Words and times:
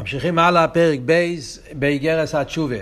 ממשיכים 0.00 0.38
הלאה, 0.38 0.68
פרק 0.68 1.00
ב' 1.04 1.58
באיגרת 1.72 2.34
התשובה. 2.34 2.76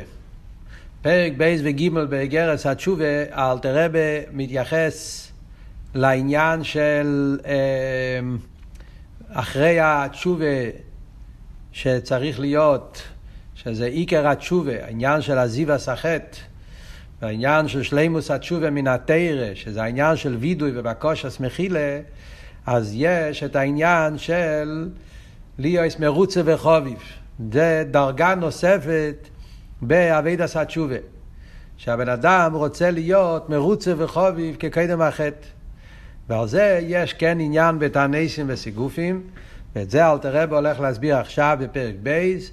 פרק 1.02 1.32
ב' 1.36 1.60
וגימל 1.64 2.06
באיגרת 2.06 2.66
התשובה, 2.66 3.22
אלטער 3.32 3.84
רבי 3.84 4.30
מתייחס 4.32 5.28
לעניין 5.94 6.64
של 6.64 7.38
אמ, 7.44 8.38
אחרי 9.28 9.76
התשובה 9.80 10.70
שצריך 11.72 12.40
להיות, 12.40 13.02
שזה 13.54 13.86
עיקר 13.86 14.28
התשובה, 14.28 14.84
העניין 14.84 15.22
של 15.22 15.38
עזיבת 15.38 15.72
החטא, 15.72 16.36
והעניין 17.22 17.68
של 17.68 17.82
שלימות 17.82 18.30
התשובה 18.30 18.70
מן 18.70 18.86
התרא, 18.86 19.54
שזה 19.54 19.82
העניין 19.82 20.16
של 20.16 20.36
וידוי 20.40 20.70
ובקשת 20.74 21.40
מחילה, 21.40 22.00
אז 22.66 22.92
יש 22.96 23.42
את 23.42 23.56
העניין 23.56 24.18
של 24.18 24.88
ליאוס 25.58 25.98
מרוצה 25.98 26.40
וחוביב. 26.44 26.98
זה 27.52 27.84
דרגה 27.90 28.34
נוספת 28.34 29.28
באבידס 29.82 30.56
התשובה. 30.56 30.96
שהבן 31.76 32.08
אדם 32.08 32.54
רוצה 32.54 32.90
להיות 32.90 33.50
מרוצה 33.50 33.92
וחוביב 33.96 34.56
כקדם 34.58 35.00
החטא. 35.00 35.46
ועל 36.28 36.48
זה 36.48 36.80
יש 36.82 37.12
כן 37.12 37.40
עניין 37.40 37.78
בתעניסים 37.78 38.46
וסיגופים, 38.48 39.22
ואת 39.76 39.90
זה 39.90 40.10
אלתר 40.10 40.42
רבי 40.42 40.54
הולך 40.54 40.80
להסביר 40.80 41.16
עכשיו 41.16 41.58
בפרק 41.60 41.94
בייס, 42.02 42.50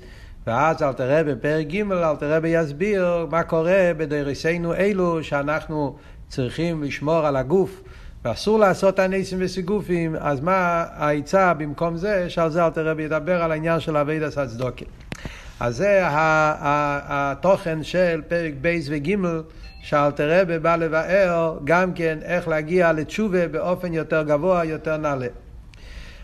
ואז 0.47 0.83
אלתר 0.83 1.19
רבי 1.19 1.35
בפרק 1.35 1.67
ג' 1.67 1.91
אלתר 1.91 2.33
רבי 2.33 2.49
יסביר 2.49 3.27
מה 3.31 3.43
קורה 3.43 3.91
בדריסינו 3.97 4.73
אלו 4.73 5.23
שאנחנו 5.23 5.95
צריכים 6.27 6.83
לשמור 6.83 7.25
על 7.25 7.35
הגוף 7.35 7.81
ואסור 8.25 8.59
לעשות 8.59 8.99
הניסים 8.99 9.37
וסיגופים, 9.41 10.15
אז 10.19 10.39
מה 10.39 10.85
העצה 10.93 11.53
במקום 11.53 11.97
זה, 11.97 12.29
שעל 12.29 12.51
זה 12.51 12.65
אלתר 12.65 12.87
רבי 12.87 13.03
ידבר 13.03 13.43
על 13.43 13.51
העניין 13.51 13.79
של 13.79 13.97
אבידס 13.97 14.37
הצדוקה. 14.37 14.85
אז 15.59 15.75
זה 15.75 16.01
התוכן 16.03 17.83
של 17.83 18.21
פרק 18.27 18.53
בייס 18.61 18.85
וגימל, 18.89 19.41
שאלתר 19.81 20.41
רבי 20.41 20.59
בא 20.59 20.75
לבאר 20.75 21.57
גם 21.63 21.93
כן 21.93 22.17
איך 22.21 22.47
להגיע 22.47 22.93
לתשובה 22.93 23.47
באופן 23.47 23.93
יותר 23.93 24.23
גבוה, 24.23 24.65
יותר 24.65 24.97
נעלה. 24.97 25.27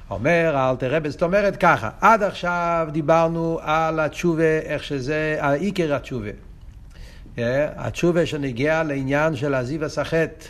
אומר 0.09 0.51
האלתר 0.55 0.95
רבי, 0.95 1.09
זאת 1.09 1.23
אומרת 1.23 1.55
ככה, 1.55 1.89
עד 2.01 2.23
עכשיו 2.23 2.87
דיברנו 2.91 3.59
על 3.61 3.99
התשובה, 3.99 4.59
איך 4.59 4.83
שזה, 4.83 5.37
העיקר 5.39 5.95
התשובה. 5.95 6.29
אה, 7.37 7.67
התשובה 7.75 8.25
שנגיע 8.25 8.83
לעניין 8.83 9.35
של 9.35 9.53
הזיו 9.53 9.85
הסחט. 9.85 10.45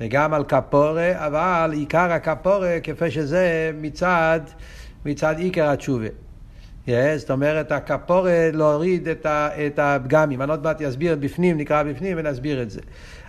וגם 0.00 0.34
על 0.34 0.44
כפורה, 0.44 1.12
אבל 1.26 1.70
עיקר 1.74 2.12
הכפורה 2.12 2.78
כפי 2.82 3.10
שזה 3.10 3.70
מצד, 3.80 4.40
מצד 5.04 5.34
עיקר 5.38 5.70
התשובה. 5.70 6.06
Yes, 6.86 6.90
זאת 7.16 7.30
אומרת, 7.30 7.72
הכפורה 7.72 8.50
להוריד 8.52 9.08
את, 9.08 9.26
ה, 9.26 9.48
את 9.66 9.78
הפגמים. 9.78 10.42
אני 10.42 10.50
עוד 10.50 10.62
מעט 10.64 10.82
אסביר 10.82 11.16
בפנים, 11.20 11.58
נקרא 11.58 11.82
בפנים 11.82 12.16
ונסביר 12.20 12.62
את 12.62 12.70
זה. 12.70 12.80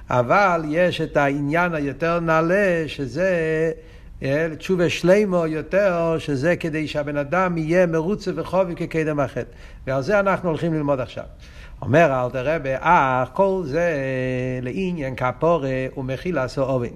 אבל 0.09 0.61
יש 0.67 1.01
את 1.01 1.17
העניין 1.17 1.73
היותר 1.73 2.19
נעלה, 2.19 2.83
שזה 2.87 3.71
תשובה 4.57 4.89
שלימו 4.89 5.47
יותר, 5.47 6.15
שזה 6.19 6.55
כדי 6.55 6.87
שהבן 6.87 7.17
אדם 7.17 7.57
יהיה 7.57 7.85
מרוצה 7.85 8.31
וחובי 8.35 8.75
כקדם 8.75 9.19
החטא. 9.19 9.51
ועל 9.87 10.01
זה 10.01 10.19
אנחנו 10.19 10.49
הולכים 10.49 10.73
ללמוד 10.73 10.99
עכשיו. 10.99 11.23
אומר 11.81 12.23
אלתר 12.25 12.55
רבי, 12.55 12.73
אך 12.79 13.29
כל 13.33 13.61
זה 13.65 13.93
לעניין 14.61 15.15
כפורה 15.15 15.69
ומכיל 15.97 16.37
עשו 16.37 16.63
אובן. 16.63 16.87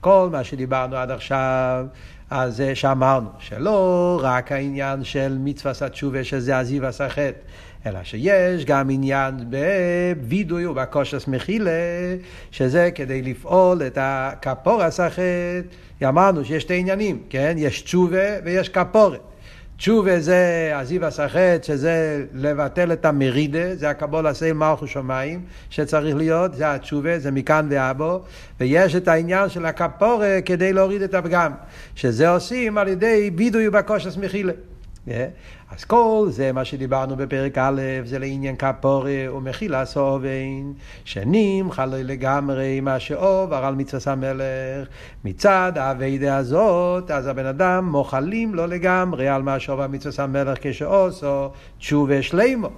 כל 0.00 0.28
מה 0.32 0.44
שדיברנו 0.44 0.96
עד 0.96 1.10
עכשיו, 1.10 1.86
אז 2.30 2.56
זה 2.56 2.74
שאמרנו, 2.74 3.28
שלא 3.38 4.20
רק 4.22 4.52
העניין 4.52 5.04
של 5.04 5.36
מצווה 5.40 5.72
התשובה 5.86 6.24
שזה 6.24 6.58
עזיב 6.58 6.84
הסחט, 6.84 7.34
אלא 7.86 7.98
שיש 8.02 8.64
גם 8.64 8.90
עניין 8.90 9.34
בווידוי 9.50 10.66
ובקושס 10.66 11.28
מחילה, 11.28 11.70
שזה 12.50 12.90
כדי 12.94 13.22
לפעול 13.22 13.82
את 13.86 13.98
הכפור 14.00 14.82
הסחט. 14.82 15.64
אמרנו 16.02 16.44
שיש 16.44 16.62
שתי 16.62 16.78
עניינים, 16.78 17.22
כן? 17.30 17.54
יש 17.58 17.82
תשובה 17.82 18.40
ויש 18.44 18.68
כפורת. 18.68 19.20
תשובה 19.76 20.20
זה 20.20 20.72
עזיב 20.74 21.04
הסחט, 21.04 21.64
שזה 21.64 22.24
לבטל 22.34 22.92
את 22.92 23.04
המרידה, 23.04 23.74
זה 23.74 23.90
הקבול 23.90 24.26
עשה 24.26 24.52
מלכו 24.52 24.86
שמיים, 24.86 25.40
שצריך 25.70 26.16
להיות, 26.16 26.54
זה 26.54 26.74
התשובה, 26.74 27.18
זה 27.18 27.30
מכאן 27.30 27.66
ואבו, 27.70 28.20
ויש 28.60 28.96
את 28.96 29.08
העניין 29.08 29.48
של 29.48 29.66
הכפורה 29.66 30.38
כדי 30.44 30.72
להוריד 30.72 31.02
את 31.02 31.14
הפגם, 31.14 31.52
שזה 31.94 32.28
עושים 32.28 32.78
על 32.78 32.88
ידי 32.88 33.30
בידוי 33.30 33.68
ובקושס 33.68 34.16
מחילה. 34.16 34.52
אז 35.70 35.84
כל 35.84 36.28
זה 36.30 36.52
מה 36.52 36.64
שדיברנו 36.64 37.16
בפרק 37.16 37.58
א', 37.58 37.80
זה 38.04 38.18
לעניין 38.18 38.56
כפורי 38.56 39.28
ומחילה 39.28 39.84
סובן, 39.84 40.72
שנמחה 41.04 41.86
לו 41.86 41.96
לגמרי 41.98 42.80
מה 42.80 43.00
שעובר 43.00 43.56
על 43.56 43.74
מצווה 43.74 44.12
המלך. 44.12 44.88
מצד 45.24 45.72
האביידה 45.76 46.36
הזאת, 46.36 47.10
אז 47.10 47.26
הבן 47.26 47.46
אדם 47.46 47.88
מוחלים 47.88 48.54
לו 48.54 48.66
לגמרי 48.66 49.28
על 49.28 49.42
מה 49.42 49.60
שעובר 49.60 49.86
מצווה 49.86 50.24
המלך 50.24 50.58
כשעושו 50.60 51.48
תשובה 51.78 52.22
שלימו. 52.22 52.68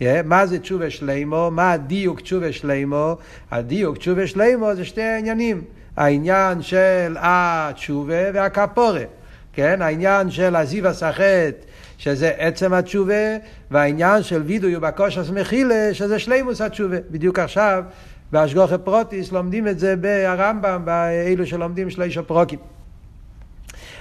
Yeah, 0.00 0.04
מה 0.24 0.46
זה 0.46 0.58
תשובה 0.58 0.90
שלימו? 0.90 1.50
מה 1.50 1.72
הדיוק 1.72 2.20
תשובה 2.20 2.52
שלימו? 2.52 3.16
הדיוק 3.50 3.96
תשובה 3.96 4.26
שלימו 4.26 4.74
זה 4.74 4.84
שתי 4.84 5.02
העניינים. 5.02 5.62
העניין 5.96 6.62
של 6.62 7.16
התשובה 7.20 8.30
והכפורה. 8.34 9.04
כן? 9.52 9.82
העניין 9.82 10.30
של 10.30 10.56
הזיו 10.56 10.88
הסחט 10.88 11.64
שזה 11.98 12.32
עצם 12.38 12.72
התשובה, 12.72 13.36
והעניין 13.70 14.22
של 14.22 14.42
וידוי 14.42 14.76
ובקושס 14.76 15.30
מחילה, 15.30 15.94
שזה 15.94 16.18
שלימוס 16.18 16.60
התשובה. 16.60 16.96
בדיוק 17.10 17.38
עכשיו, 17.38 17.84
בהשגחה 18.32 18.74
פרטית 18.84 19.32
לומדים 19.32 19.68
את 19.68 19.78
זה 19.78 19.96
ברמב"ם, 19.96 20.84
באלו 20.84 21.46
שלומדים 21.46 21.90
שלושה 21.90 22.16
פרקים. 22.16 22.58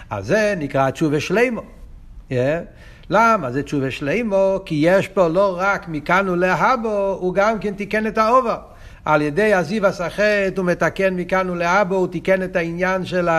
אז 0.09 0.25
זה 0.25 0.53
נקרא 0.57 0.89
תשובה 0.89 1.19
שלימה. 1.19 1.61
Yeah. 2.29 2.33
למה 3.09 3.51
זה 3.51 3.63
תשובה 3.63 3.91
שלימה? 3.91 4.59
כי 4.65 4.75
יש 4.81 5.07
פה 5.07 5.27
לא 5.27 5.55
רק 5.59 5.87
מכאן 5.87 6.29
ולהבא, 6.29 7.17
הוא 7.19 7.33
גם 7.33 7.59
כן 7.59 7.73
תיקן 7.73 8.07
את 8.07 8.17
העבר. 8.17 8.57
על 9.05 9.21
ידי 9.21 9.53
עזיבת 9.53 9.85
החטא 9.85 10.57
הוא 10.57 10.65
מתקן 10.65 11.13
מכאן 11.13 11.49
ולהבא, 11.49 11.95
הוא 11.95 12.07
תיקן 12.07 12.43
את 12.43 12.55
העניין 12.55 13.05
של 13.05 13.29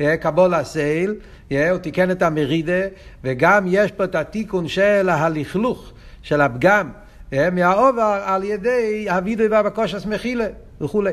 הקבלת 0.00 0.54
עול. 0.54 1.14
הוא 1.50 1.78
תיקן 1.82 2.10
את 2.10 2.22
המרידה, 2.22 2.82
וגם 3.24 3.64
יש 3.68 3.92
פה 3.92 4.04
את 4.04 4.14
התיקון 4.14 4.68
של 4.68 5.08
הלכלוך, 5.08 5.92
של 6.22 6.40
הפגם, 6.40 6.90
מהעובר 7.52 8.22
על 8.24 8.44
ידי 8.44 9.06
הווידוי 9.10 9.48
והבקושס 9.48 10.06
מחילה 10.06 10.46
וכולי. 10.80 11.12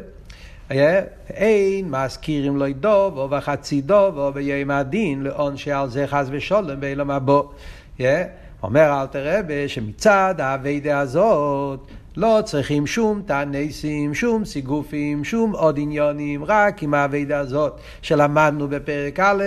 אין 1.29 1.89
מזכירים 1.89 2.57
לו 2.57 2.65
דוב 2.79 3.17
או 3.17 3.27
בחצי 3.29 3.81
דוב 3.81 4.17
או 4.17 4.33
ביום 4.33 4.71
הדין 4.71 5.23
לאון 5.23 5.57
שעל 5.57 5.89
זה 5.89 6.07
חס 6.07 6.27
ושולם 6.31 6.79
באילום 6.79 7.11
הבא. 7.11 7.41
אומר 8.63 9.01
אלתר 9.01 9.39
רבי 9.39 9.67
שמצד 9.67 10.35
האביידה 10.37 10.99
הזאת 10.99 11.79
לא 12.17 12.39
צריכים 12.45 12.87
שום 12.87 13.21
תעניסים, 13.25 14.13
שום 14.13 14.45
סיגופים, 14.45 15.23
שום 15.23 15.51
עוד 15.51 15.79
עניונים, 15.79 16.43
רק 16.43 16.83
עם 16.83 16.93
האבידה 16.93 17.39
הזאת 17.39 17.79
שלמדנו 18.01 18.67
בפרק 18.67 19.19
א', 19.19 19.43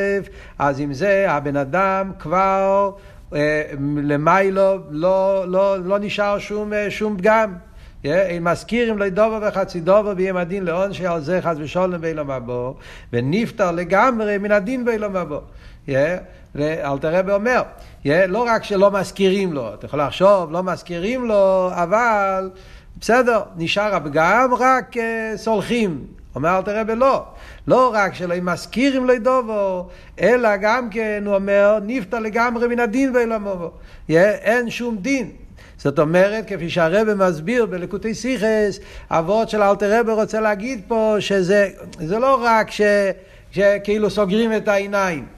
אז 0.59 0.81
עם 0.81 0.93
זה 0.93 1.31
הבן 1.31 1.56
אדם 1.56 2.12
כבר 2.19 2.91
אה, 3.34 3.62
למיילו 4.03 4.60
לא, 4.60 4.81
לא, 4.91 5.44
לא, 5.49 5.78
לא 5.78 5.99
נשאר 5.99 6.38
שום, 6.38 6.72
אה, 6.72 6.91
שום 6.91 7.16
פגם. 7.19 7.54
אם 8.04 8.44
מזכירים 8.44 8.98
לו 8.98 9.10
דובר 9.10 9.48
וחצי 9.48 9.81
דובר 9.81 10.15
ביום 10.15 10.37
הדין 10.37 10.65
לעון 10.65 10.93
שעל 10.93 11.21
זה 11.21 11.43
חס 11.43 11.56
ושולם 11.59 12.00
באילום 12.00 12.31
הבא, 12.31 12.71
ונפטר 13.12 13.72
לגמרי 13.72 14.38
מן 14.38 14.53
הדין 14.53 14.84
באילום 14.84 15.16
הבא. 15.16 15.38
אלתר 15.89 17.15
רבי 17.15 17.33
אומר, 17.33 17.63
לא 18.05 18.45
רק 18.49 18.65
שלא 18.65 18.91
מזכירים 18.91 19.53
לו, 19.53 19.75
אתה 19.75 19.87
יכול 19.87 20.01
לחשוב, 20.01 20.53
לא 20.53 20.63
מזכירים 20.63 21.25
לו, 21.25 21.71
אבל 21.72 22.51
בסדר, 23.01 23.43
נשאר 23.57 23.95
הפגם, 23.95 24.51
רק 24.59 24.97
אה, 24.97 25.33
סולחים. 25.37 26.05
אומר 26.34 26.59
אלתר 26.59 26.81
רבי 26.81 26.95
לא, 26.95 27.25
לא 27.66 27.91
רק 27.95 28.15
שלא 28.15 28.34
מזכירים 28.43 29.05
לו 29.05 29.15
דובו, 29.19 29.89
אלא 30.21 30.57
גם 30.57 30.91
כן, 30.91 31.22
הוא 31.27 31.34
אומר, 31.34 31.78
נפטר 31.83 32.19
לגמרי 32.19 32.69
מן 32.69 32.81
הדין 32.81 33.16
ואילמו. 33.16 33.71
אין 34.09 34.71
שום 34.71 34.97
דין. 34.97 35.31
זאת 35.78 35.99
אומרת, 35.99 36.45
כפי 36.47 36.71
שהרבא 36.71 37.15
מסביר 37.15 37.66
בלקוטי 37.66 38.15
סיכס, 38.15 38.78
אבות 39.10 39.49
של 39.49 39.63
אלתר 39.63 40.01
רבי 40.01 40.13
רוצה 40.13 40.41
להגיד 40.41 40.81
פה 40.89 41.16
שזה 41.19 41.69
לא 42.01 42.39
רק 42.43 42.71
ש, 42.71 42.81
שכאילו 43.51 44.10
סוגרים 44.10 44.57
את 44.57 44.69
העיניים. 44.69 45.35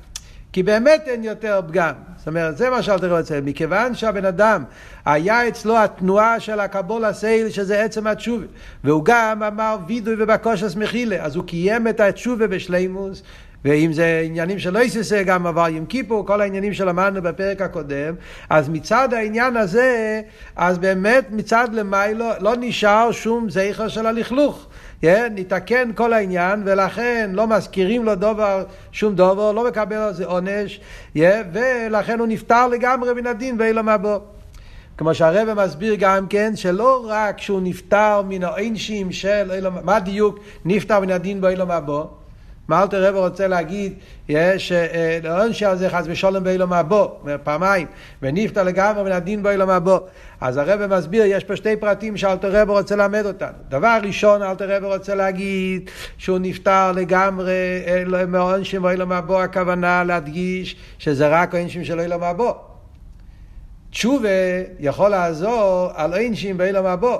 כי 0.53 0.63
באמת 0.63 1.03
אין 1.07 1.25
יותר 1.25 1.61
פגם. 1.69 1.93
זאת 2.17 2.29
אומרת, 2.29 2.57
זה 2.57 2.71
מה 2.71 2.83
שאלתר 2.83 3.19
רוצה. 3.19 3.41
מכיוון 3.45 3.95
שהבן 3.95 4.25
אדם, 4.25 4.65
היה 5.05 5.49
אצלו 5.49 5.79
התנועה 5.79 6.41
של 6.41 6.61
הקבול 6.61 7.05
הסייל, 7.05 7.49
שזה 7.51 7.83
עצם 7.83 8.07
התשובה. 8.07 8.47
והוא 8.85 9.05
גם 9.05 9.43
אמר 9.43 9.77
וידוי 9.87 10.15
ובקושס 10.19 10.77
מחילה. 10.77 11.25
אז 11.25 11.37
הוא 11.37 11.45
קיים 11.45 11.89
את 11.89 12.01
התשובה 12.01 12.47
בשלימוס, 12.47 13.23
ואם 13.65 13.93
זה 13.93 14.23
עניינים 14.25 14.59
של 14.59 14.77
איססה, 14.77 15.23
גם 15.23 15.47
עבר 15.47 15.69
יום 15.69 15.87
כיפור, 15.87 16.27
כל 16.27 16.41
העניינים 16.41 16.75
שלמדנו 16.75 17.23
בפרק 17.23 17.63
הקודם, 17.63 18.15
אז 18.51 18.69
מצד 18.69 19.15
העניין 19.15 19.57
הזה, 19.57 20.21
אז 20.57 20.79
באמת 20.79 21.27
מצד 21.31 21.69
למיילו 21.73 22.29
לא 22.41 22.55
נשאר 22.61 23.13
שום 23.13 23.51
זכר 23.51 23.89
של 23.89 24.07
הלכלוך. 24.07 24.69
Yeah, 25.05 25.07
נתקן 25.31 25.91
כל 25.95 26.13
העניין, 26.13 26.63
ולכן 26.65 27.31
לא 27.33 27.47
מזכירים 27.47 28.05
לו 28.05 28.15
דבר, 28.15 28.65
שום 28.93 29.15
דבר, 29.15 29.53
לא 29.53 29.69
מקבל 29.69 29.97
על 29.97 30.15
זה 30.15 30.27
עונש, 30.27 30.81
yeah, 31.17 31.21
ולכן 31.53 32.19
הוא 32.19 32.27
נפטר 32.27 32.67
לגמרי 32.67 33.13
מן 33.15 33.27
הדין 33.27 33.57
ואילום 33.59 33.89
הבא. 33.89 34.19
כמו 34.97 35.15
שהרבא 35.15 35.65
מסביר 35.65 35.95
גם 35.99 36.27
כן, 36.27 36.57
שלא 36.57 37.07
רק 37.09 37.41
שהוא 37.41 37.61
נפטר 37.63 38.23
מן 38.29 38.45
העונשים 38.45 39.13
של 39.13 39.69
מה 39.83 39.97
הדיוק 39.97 40.39
נפטר 40.65 41.01
מן 41.01 41.11
הדין 41.11 41.41
באילום 41.41 41.71
הבא? 41.71 42.03
מה 42.69 42.83
אלתר 42.83 43.09
רב 43.09 43.15
רוצה 43.15 43.49
להגיד, 43.49 43.93
שהעונש 44.59 45.63
הזה 45.63 45.91
חס 45.91 46.05
ושלום 46.07 46.45
באילום 46.45 46.73
הבא, 46.73 47.07
פעמיים, 47.45 47.87
ונפטר 48.23 48.63
לגמרי 48.63 49.03
מן 49.03 49.13
הדין 49.13 49.43
באילום 49.43 49.71
הבא. 49.71 49.99
אז 50.41 50.57
הרב 50.57 50.87
מסביר, 50.87 51.25
יש 51.27 51.45
פה 51.45 51.57
שתי 51.57 51.77
פרטים 51.77 52.17
שאלתר 52.17 52.61
רב 52.61 52.71
רוצה 52.71 52.97
ללמד 52.97 53.27
אותנו. 53.27 53.59
דבר 53.69 53.99
ראשון, 54.03 54.43
אלתר 54.43 54.77
רב 54.77 54.85
רוצה 54.85 55.15
להגיד 55.15 55.91
שהוא 56.19 56.39
נפטר 56.39 56.93
לגמרי 56.93 57.53
מהעונשים 58.29 58.83
באילום 58.83 59.13
הבא, 59.13 59.43
הכוונה 59.43 60.05
להדגיש 60.05 60.77
שזה 60.99 61.29
רק 61.29 61.55
העונשים 61.55 61.85
של 61.85 62.01
אילום 62.01 62.23
הבא. 62.23 62.53
תשובה 63.91 64.29
יכול 64.81 65.11
לעזור 65.11 65.91
על 65.95 66.15
עונשים 66.15 66.57
באילום 66.57 66.87
הבא. 66.87 67.17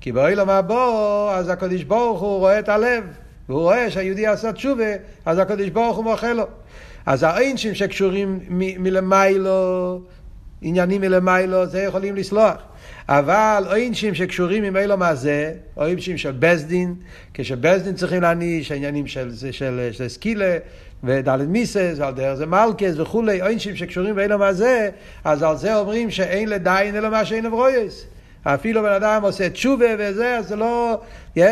כי 0.00 0.12
באילום 0.12 0.50
הבא, 0.50 0.88
אז 1.34 1.48
הקדוש 1.48 1.82
ברוך 1.82 2.20
הוא 2.20 2.38
רואה 2.38 2.58
את 2.58 2.68
הלב. 2.68 3.04
והוא 3.48 3.60
רואה 3.60 3.90
שהיהודי 3.90 4.26
עשה 4.26 4.52
תשובה, 4.52 4.92
אז 5.26 5.38
הקדוש 5.38 5.68
ברוך 5.68 5.96
הוא 5.96 6.04
מוחה 6.04 6.32
לו. 6.32 6.44
אז 7.06 7.22
האינשים 7.22 7.74
שקשורים 7.74 8.40
מ- 8.48 8.82
מלמיילו, 8.82 10.00
עניינים 10.62 11.00
מלמיילו, 11.00 11.66
זה 11.66 11.82
יכולים 11.82 12.16
לסלוח. 12.16 12.56
אבל 13.08 13.64
אינשים 13.74 14.14
שקשורים 14.14 14.64
עם 14.64 14.76
אילו 14.76 14.96
מה 14.96 15.14
זה, 15.14 15.52
אינשים 15.82 16.18
של 16.18 16.32
בסדין, 16.38 16.94
כשבסדין 17.34 17.94
צריכים 17.94 18.22
להעניש, 18.22 18.72
העניינים 18.72 19.06
של, 19.06 19.36
של, 19.36 19.52
של, 19.52 19.88
של 19.92 20.08
סקילה, 20.08 20.58
ודלת 21.04 21.48
מיסס, 21.48 21.98
על 22.00 22.14
דרך 22.14 22.34
זה 22.34 22.46
מלכס 22.46 22.92
וכולי, 22.96 23.42
אינשים 23.42 23.76
שקשורים 23.76 24.14
באילו 24.14 24.38
מה 24.38 24.52
זה, 24.52 24.90
אז 25.24 25.42
על 25.42 25.56
זה 25.56 25.76
אומרים 25.76 26.10
שאין 26.10 26.48
לדיין 26.48 26.96
אלא 26.96 27.10
מה 27.10 27.24
שאין 27.24 27.46
אברויס. 27.46 28.06
אפילו 28.54 28.82
בן 28.82 28.92
אדם 28.92 29.22
עושה 29.22 29.50
תשובה 29.50 29.86
וזה, 29.98 30.38
זה 30.42 30.56
לא, 30.56 31.00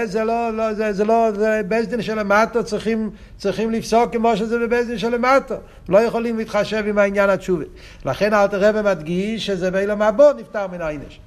זה 0.04 0.24
לא, 0.24 0.56
לא 0.56 0.74
זה, 0.74 0.92
זה 0.92 1.04
לא, 1.04 1.30
זה 1.34 1.60
בית 1.68 1.88
של 2.00 2.18
למטו 2.18 2.64
צריכים, 2.64 3.10
צריכים 3.36 3.70
לפסוק 3.70 4.12
כמו 4.12 4.36
שזה 4.36 4.58
בבית 4.58 4.98
של 4.98 5.08
למטו. 5.08 5.54
לא 5.88 5.98
יכולים 5.98 6.38
להתחשב 6.38 6.84
עם 6.88 6.98
העניין 6.98 7.30
התשובה. 7.30 7.64
לכן 8.04 8.34
אל 8.34 8.46
תראה 8.46 8.70
ומדגיש 8.74 9.46
שזה 9.46 9.70
באילום 9.70 10.02
הבא 10.02 10.32
נפטר 10.38 10.66
מן 10.66 10.80
העינש. 10.80 11.20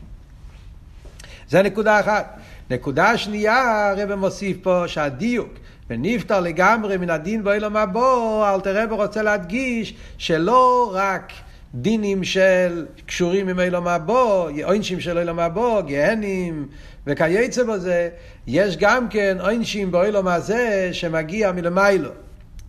זה 1.50 1.62
נקודה 1.62 2.00
אחת. 2.00 2.38
נקודה 2.70 3.18
שנייה, 3.18 3.90
הרב 3.90 4.16
מוסיף 4.16 4.58
פה 4.62 4.84
שהדיוק 4.88 5.50
ונפטר 5.90 6.40
לגמרי 6.40 6.98
מן 6.98 7.10
הדין 7.10 7.44
באילום 7.44 7.78
הבא, 7.78 8.54
אל 8.54 8.62
תראה 8.62 8.84
ורוצה 8.90 9.22
להדגיש 9.22 9.94
שלא 10.18 10.92
רק 10.94 11.32
דינים 11.74 12.24
של 12.24 12.86
קשורים 13.06 13.50
עם 13.50 13.60
אילום 13.60 13.88
הבא, 13.88 14.48
עונשים 14.64 15.00
של 15.00 15.18
אילום 15.18 15.40
הבא, 15.40 15.82
גהנים 15.82 16.68
וכייצא 17.08 17.64
בזה, 17.64 18.10
יש 18.48 18.78
גם 18.78 19.10
כן 19.10 19.38
עונשים 19.40 19.92
באילום 19.92 20.28
הזה 20.28 20.90
שמגיע 20.92 21.52
מלמיילו. 21.52 22.10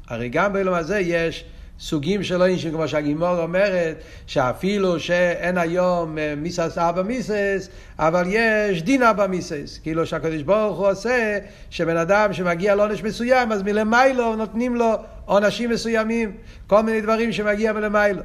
הרי 0.09 0.29
גם 0.29 0.53
באילום 0.53 0.75
הזה 0.75 0.99
יש 0.99 1.45
סוגים 1.81 2.23
של 2.23 2.43
עונשים, 2.43 2.73
כמו 2.73 2.89
שהגימור 2.89 3.39
אומרת, 3.43 4.03
שאפילו 4.27 5.01
שאין 5.01 5.59
היום 5.59 6.19
אה, 6.19 6.35
מיסס 6.37 6.79
אבא 6.79 7.03
מיסס, 7.03 7.69
אבל 7.99 8.25
יש 8.27 8.83
דין 8.83 9.03
אבא 9.03 9.27
מיסס. 9.27 9.81
כאילו 9.83 10.07
שהקדוש 10.07 10.43
ברוך 10.43 10.79
הוא 10.79 10.91
עושה 10.91 11.39
שבן 11.71 11.97
אדם 11.97 12.33
שמגיע 12.33 12.75
לעונש 12.75 13.03
מסוים, 13.03 13.53
אז 13.53 13.63
מלמיילו 13.63 14.37
נותנים 14.37 14.77
לו 14.77 14.95
עונשים 15.25 15.71
מסוימים, 15.71 16.33
כל 16.67 16.83
מיני 16.83 17.01
דברים 17.01 17.33
שמגיע 17.33 17.73
מלמיילו. 17.73 18.23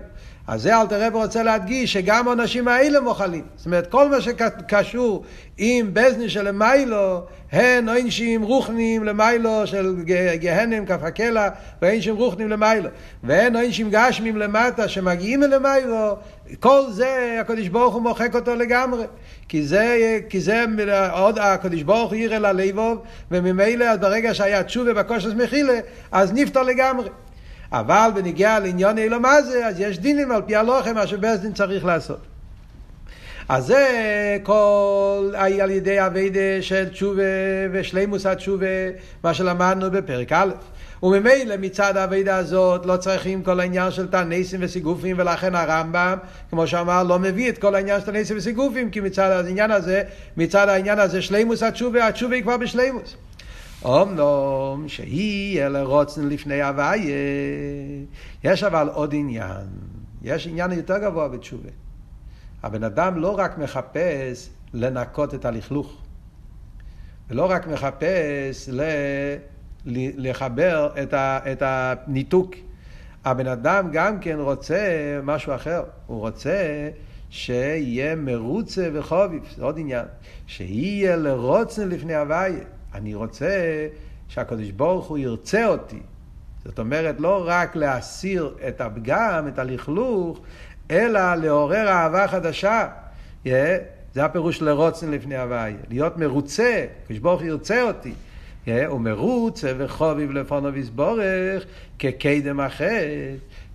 אז 0.47 0.61
זה 0.61 0.81
אלתר 0.81 1.07
רב 1.07 1.15
רוצה 1.15 1.43
להדגיש 1.43 1.93
שגם 1.93 2.27
העונשים 2.27 2.67
האלה 2.67 3.01
מוכלים. 3.01 3.43
זאת 3.55 3.65
אומרת, 3.65 3.87
כל 3.87 4.09
מה 4.09 4.21
שקשור 4.21 5.23
עם 5.57 5.89
בזני 5.93 6.29
של 6.29 6.47
למיילו, 6.47 7.21
הן 7.51 7.89
עונשים 7.89 8.43
רוחנים 8.43 9.03
למיילו 9.03 9.67
של 9.67 9.95
גהנם 10.33 10.85
כף 10.85 11.03
הקלע, 11.03 11.49
ועונשים 11.81 12.15
רוחנים 12.15 12.49
למיילו. 12.49 12.89
והן 13.23 13.55
עונשים 13.55 13.89
גשמים 13.91 14.37
למטה 14.37 14.87
שמגיעים 14.87 15.43
אל 15.43 15.55
למיילו, 15.55 16.15
כל 16.59 16.81
זה 16.91 17.37
הקדוש 17.41 17.67
ברוך 17.67 17.93
הוא 17.93 18.01
מוחק 18.01 18.35
אותו 18.35 18.55
לגמרי. 18.55 19.03
כי 19.49 19.63
זה, 19.63 20.19
כי 20.29 20.41
זה 20.41 20.65
עוד 21.11 21.39
הקדוש 21.39 21.83
ברוך 21.83 22.11
הוא 22.11 22.19
יראה 22.19 22.39
ללבוב, 22.39 23.01
וממילא 23.31 23.95
ברגע 23.95 24.33
שהיה 24.33 24.63
תשובה 24.63 24.93
בקושס 24.93 25.31
מחילה, 25.35 25.79
אז 26.11 26.33
נפטר 26.33 26.63
לגמרי. 26.63 27.09
אבל 27.73 28.09
בניגיע 28.15 28.59
לעניון 28.59 28.97
אילו 28.97 29.19
מה 29.19 29.41
זה, 29.41 29.67
אז 29.67 29.79
יש 29.79 29.99
דינים 29.99 30.31
על 30.31 30.41
פי 30.41 30.55
הלוחם, 30.55 30.95
מה 30.95 31.07
שבית 31.07 31.41
דין 31.41 31.53
צריך 31.53 31.85
לעשות. 31.85 32.19
אז 33.49 33.65
זה 33.65 34.37
כל 34.43 35.33
על 35.37 35.69
ידי 35.71 36.05
אביידה 36.05 36.61
של 36.61 36.89
תשובה 36.89 37.23
ושלימוס 37.71 38.25
התשובה, 38.25 38.65
מה 39.23 39.33
שלמדנו 39.33 39.91
בפרק 39.91 40.31
א'. 40.31 40.51
וממילא 41.03 41.55
מצד 41.59 41.97
האביידה 41.97 42.37
הזאת 42.37 42.85
לא 42.85 42.97
צריכים 42.97 43.43
כל 43.43 43.59
העניין 43.59 43.91
של 43.91 44.07
תנסים 44.07 44.59
וסיגופים 44.63 45.15
ולכן 45.19 45.55
הרמב"ם, 45.55 46.17
כמו 46.49 46.67
שאמר, 46.67 47.03
לא 47.03 47.19
מביא 47.19 47.49
את 47.49 47.57
כל 47.57 47.75
העניין 47.75 47.99
של 47.99 48.05
תנסים 48.05 48.37
וסיגופים 48.37 48.89
כי 48.91 48.99
מצד 48.99 49.31
העניין 49.31 49.71
הזה, 49.71 50.03
מצד 50.37 50.69
העניין 50.69 50.99
הזה 50.99 51.21
שלימוס 51.21 51.63
התשובה, 51.63 52.07
התשובה 52.07 52.35
היא 52.35 52.43
כבר 52.43 52.57
בשלימוס. 52.57 53.15
אמנום 53.85 54.87
שהיא 54.87 55.61
אלה 55.61 55.83
רוצן 55.83 56.29
לפני 56.29 56.61
הוויה, 56.61 57.15
יש 58.43 58.63
אבל 58.63 58.89
עוד 58.93 59.13
עניין, 59.13 59.67
יש 60.21 60.47
עניין 60.47 60.71
יותר 60.71 60.97
גבוה 60.97 61.27
בתשובה. 61.27 61.69
הבן 62.63 62.83
אדם 62.83 63.17
לא 63.17 63.39
רק 63.39 63.57
מחפש 63.57 64.49
לנקות 64.73 65.33
את 65.33 65.45
הלכלוך, 65.45 66.01
ולא 67.29 67.51
רק 67.51 67.67
מחפש 67.67 68.69
ל... 68.71 68.81
לחבר 69.85 70.89
את, 71.03 71.13
ה... 71.13 71.39
את 71.51 71.61
הניתוק. 71.65 72.55
הבן 73.25 73.47
אדם 73.47 73.89
גם 73.91 74.19
כן 74.19 74.37
רוצה 74.39 74.79
משהו 75.23 75.55
אחר, 75.55 75.83
הוא 76.07 76.19
רוצה 76.19 76.89
שיהיה 77.29 78.15
מרוצה 78.15 78.89
וחוביב, 78.93 79.43
זה 79.55 79.63
עוד 79.63 79.79
עניין, 79.79 80.05
שיהיה 80.47 81.15
לרוצן 81.15 81.89
לפני 81.89 82.15
הוויה. 82.15 82.63
אני 82.95 83.15
רוצה 83.15 83.87
שהקדוש 84.27 84.71
ברוך 84.71 85.07
הוא 85.07 85.17
ירצה 85.17 85.67
אותי. 85.67 85.99
זאת 86.65 86.79
אומרת, 86.79 87.15
לא 87.19 87.43
רק 87.47 87.75
להסיר 87.75 88.55
את 88.67 88.81
הפגם, 88.81 89.45
את 89.47 89.59
הלכלוך, 89.59 90.39
אלא 90.91 91.35
לעורר 91.35 91.87
אהבה 91.89 92.27
חדשה. 92.27 92.87
Yeah, 93.45 93.49
זה 94.13 94.25
הפירוש 94.25 94.61
לרוצן 94.61 95.11
לפני 95.11 95.37
הוואי. 95.37 95.73
להיות 95.89 96.17
מרוצה, 96.17 96.85
הקדוש 97.03 97.19
ברוך 97.19 97.41
הוא 97.41 97.47
ירצה 97.47 97.81
אותי. 97.81 98.13
Yeah, 98.65 98.69
הוא 98.87 99.01
מרוצה 99.01 99.73
וחוביב 99.77 100.31
לפונו 100.31 100.73
ויסבורך 100.73 101.65
כקדם 101.99 102.59
אחר. 102.59 103.05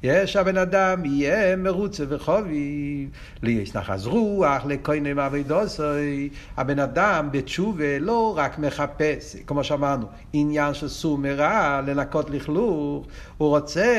יש 0.02 0.36
הבן 0.36 0.56
אדם 0.56 1.04
יהיה 1.04 1.56
מרוצה 1.56 2.04
וחובי, 2.08 3.08
ליש 3.42 3.74
נחז 3.74 4.06
רוח, 4.06 4.66
לקוינם 4.66 5.18
אבידוסוי. 5.18 6.28
הבן 6.56 6.78
אדם 6.78 7.28
בתשובה 7.32 7.98
לא 7.98 8.34
רק 8.36 8.58
מחפש, 8.58 9.36
כמו 9.46 9.64
שאמרנו, 9.64 10.06
עניין 10.32 10.74
של 10.74 10.88
סור 10.88 11.18
מרע, 11.18 11.80
לנקות 11.86 12.30
לכלוך, 12.30 13.06
הוא 13.38 13.48
רוצה 13.48 13.96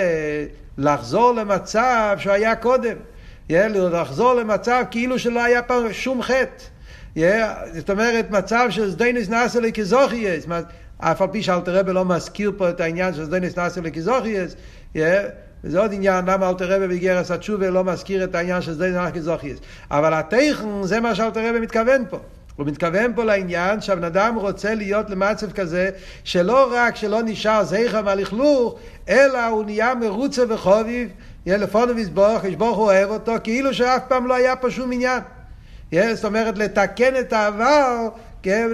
לחזור 0.78 1.34
למצב 1.34 2.16
שהיה 2.20 2.56
קודם. 2.56 2.98
לחזור 3.50 4.34
למצב 4.34 4.84
כאילו 4.92 5.20
שלא 5.20 5.44
היה 5.44 5.62
פעם 5.62 5.94
שום 5.94 6.22
חטא. 6.22 6.64
זאת 7.74 7.90
אומרת, 7.90 8.32
מצב 8.32 8.68
של 8.70 8.92
סדיינס 8.92 9.30
נאסר 9.30 9.60
לכזוכייס. 9.60 10.46
אף 10.98 11.22
על 11.22 11.28
פי 11.32 11.44
שאלתר 11.44 11.76
רבי 11.76 11.94
לא 11.94 12.06
מזכיר 12.06 12.52
פה 12.58 12.70
את 12.70 12.80
העניין 12.80 13.14
של 13.14 13.26
סדיינס 13.26 13.58
נאסר 13.58 13.82
לכזוכייס, 13.82 14.56
וזה 15.64 15.80
עוד 15.80 15.94
עניין, 15.94 16.26
למה 16.26 16.50
אלתר 16.50 16.76
רבי 16.76 16.88
באיגרס 16.88 17.32
התשובה 17.32 17.70
לא 17.70 17.84
מזכיר 17.84 18.24
את 18.24 18.36
העניין 18.36 18.62
של 18.62 18.74
סדיינס 18.74 18.96
נאסר 18.96 19.10
לכזוכייס. 19.10 19.60
אבל 19.92 20.14
התכן, 20.14 20.84
זה 20.84 21.00
מה 21.00 21.16
שאלתר 21.16 21.50
רבי 21.50 21.60
מתכוון 21.60 22.06
פה. 22.10 22.20
הוא 22.56 22.68
מתכוון 22.68 23.14
פה 23.16 23.24
לעניין 23.24 23.82
שהבן 23.82 24.04
אדם 24.04 24.36
רוצה 24.36 24.74
להיות 24.74 25.10
למצב 25.10 25.52
כזה 25.52 25.90
שלא 26.24 26.74
רק 26.74 26.96
שלא 26.96 27.20
נשאר 27.26 27.64
זכר 27.64 28.02
מהלכלוך, 28.02 28.80
אלא 29.10 29.46
הוא 29.46 29.64
נהיה 29.64 29.96
מרוצה 29.96 30.44
וחוביב, 30.50 31.10
יהיה 31.46 31.58
לפונו 31.58 31.96
ויסבורך, 31.96 32.44
ישבורך 32.44 32.78
הוא 32.78 32.86
אוהב 32.86 33.10
אותו, 33.10 33.34
כאילו 33.44 33.74
שאף 33.74 34.02
פעם 34.08 34.28
לא 34.28 34.34
היה 34.34 34.56
פה 34.56 34.72
שום 34.72 34.92
עניין. 34.92 35.22
זאת 36.14 36.26
אומרת, 36.26 36.58
לתקן 36.58 37.20
את 37.20 37.34
העבר 37.34 38.10
כן, 38.44 38.68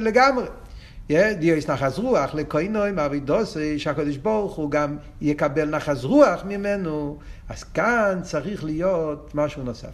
לגמרי. 1.10 1.34
דיוס 1.34 1.70
נחז 1.70 2.00
רוח 2.00 2.36
לכוינוי 2.36 2.92
מאבידוסי 2.92 3.80
שהקדוש 3.80 4.18
ברוך 4.18 4.56
הוא 4.56 4.72
גם 4.72 4.98
יקבל 5.22 5.70
נחז 5.70 6.06
רוח 6.06 6.44
ממנו. 6.46 7.18
אז 7.50 7.64
כאן 7.64 8.20
צריך 8.24 8.64
להיות 8.64 9.32
משהו 9.36 9.64
נוסף. 9.64 9.94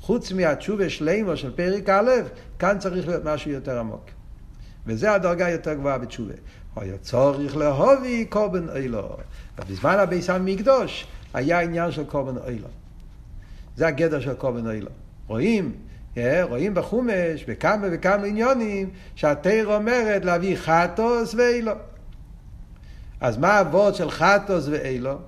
חוץ 0.00 0.32
מהתשובה 0.32 0.90
שלימו 0.90 1.36
של 1.36 1.50
פרק 1.56 1.88
א' 1.88 2.10
כאן 2.58 2.78
צריך 2.78 3.08
להיות 3.08 3.24
משהו 3.24 3.50
יותר 3.50 3.78
עמוק. 3.78 4.04
וזה 4.86 5.12
הדרגה 5.12 5.48
יותר 5.48 5.74
גבוהה 5.74 5.98
בתשובה. 5.98 6.34
היה 6.76 6.98
צורך 6.98 7.56
להובי 7.56 8.24
קורבן 8.24 8.68
אילו. 8.76 9.16
ובזמן 9.58 9.98
הביס 9.98 10.30
המקדוש 10.30 11.06
היה 11.34 11.60
עניין 11.60 11.90
של 11.90 12.04
קורבן 12.04 12.34
אילו. 12.46 12.68
זה 13.76 13.86
הגדר 13.86 14.20
של 14.20 14.34
קורבן 14.34 14.70
אילו. 14.70 14.90
רואים 15.26 15.72
רואים 16.42 16.74
בחומש, 16.74 17.44
בכמה 17.48 17.86
וכמה 17.92 18.26
עניונים, 18.26 18.90
שהתיר 19.14 19.74
אומרת 19.74 20.24
להביא 20.24 20.56
חטוס 20.56 21.34
ואילו. 21.34 21.72
אז 23.20 23.38
מה 23.38 23.58
הוורד 23.58 23.94
של 23.94 24.10
חטוס 24.10 24.68
ואילו? 24.68 25.18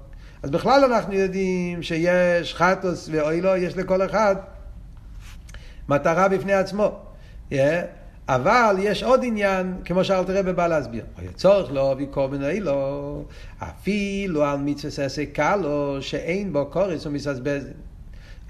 אז 0.42 0.50
בכלל 0.50 0.84
אנחנו 0.84 1.14
יודעים 1.14 1.82
שיש 1.82 2.54
חטוס 2.54 3.08
ואילו, 3.12 3.56
יש 3.56 3.76
לכל 3.76 4.02
אחד 4.06 4.36
מטרה 5.88 6.28
בפני 6.28 6.52
עצמו. 6.52 6.98
Yeah. 7.50 7.54
אבל 8.28 8.76
יש 8.78 9.02
עוד 9.02 9.20
עניין, 9.24 9.76
כמו 9.84 10.04
שאלתר 10.04 10.38
רבי 10.38 10.52
בא 10.52 10.66
להסביר. 10.66 11.04
היה 11.16 11.32
צורך 11.32 11.72
להביא 11.72 12.06
קורבן 12.06 12.44
אילו, 12.44 13.24
אפילו 13.58 14.44
על 14.44 14.58
מצווה 14.58 15.26
קלו, 15.32 15.96
שאין 16.00 16.52
בו 16.52 16.66
קורס 16.66 17.06
ומססבזן. 17.06 17.72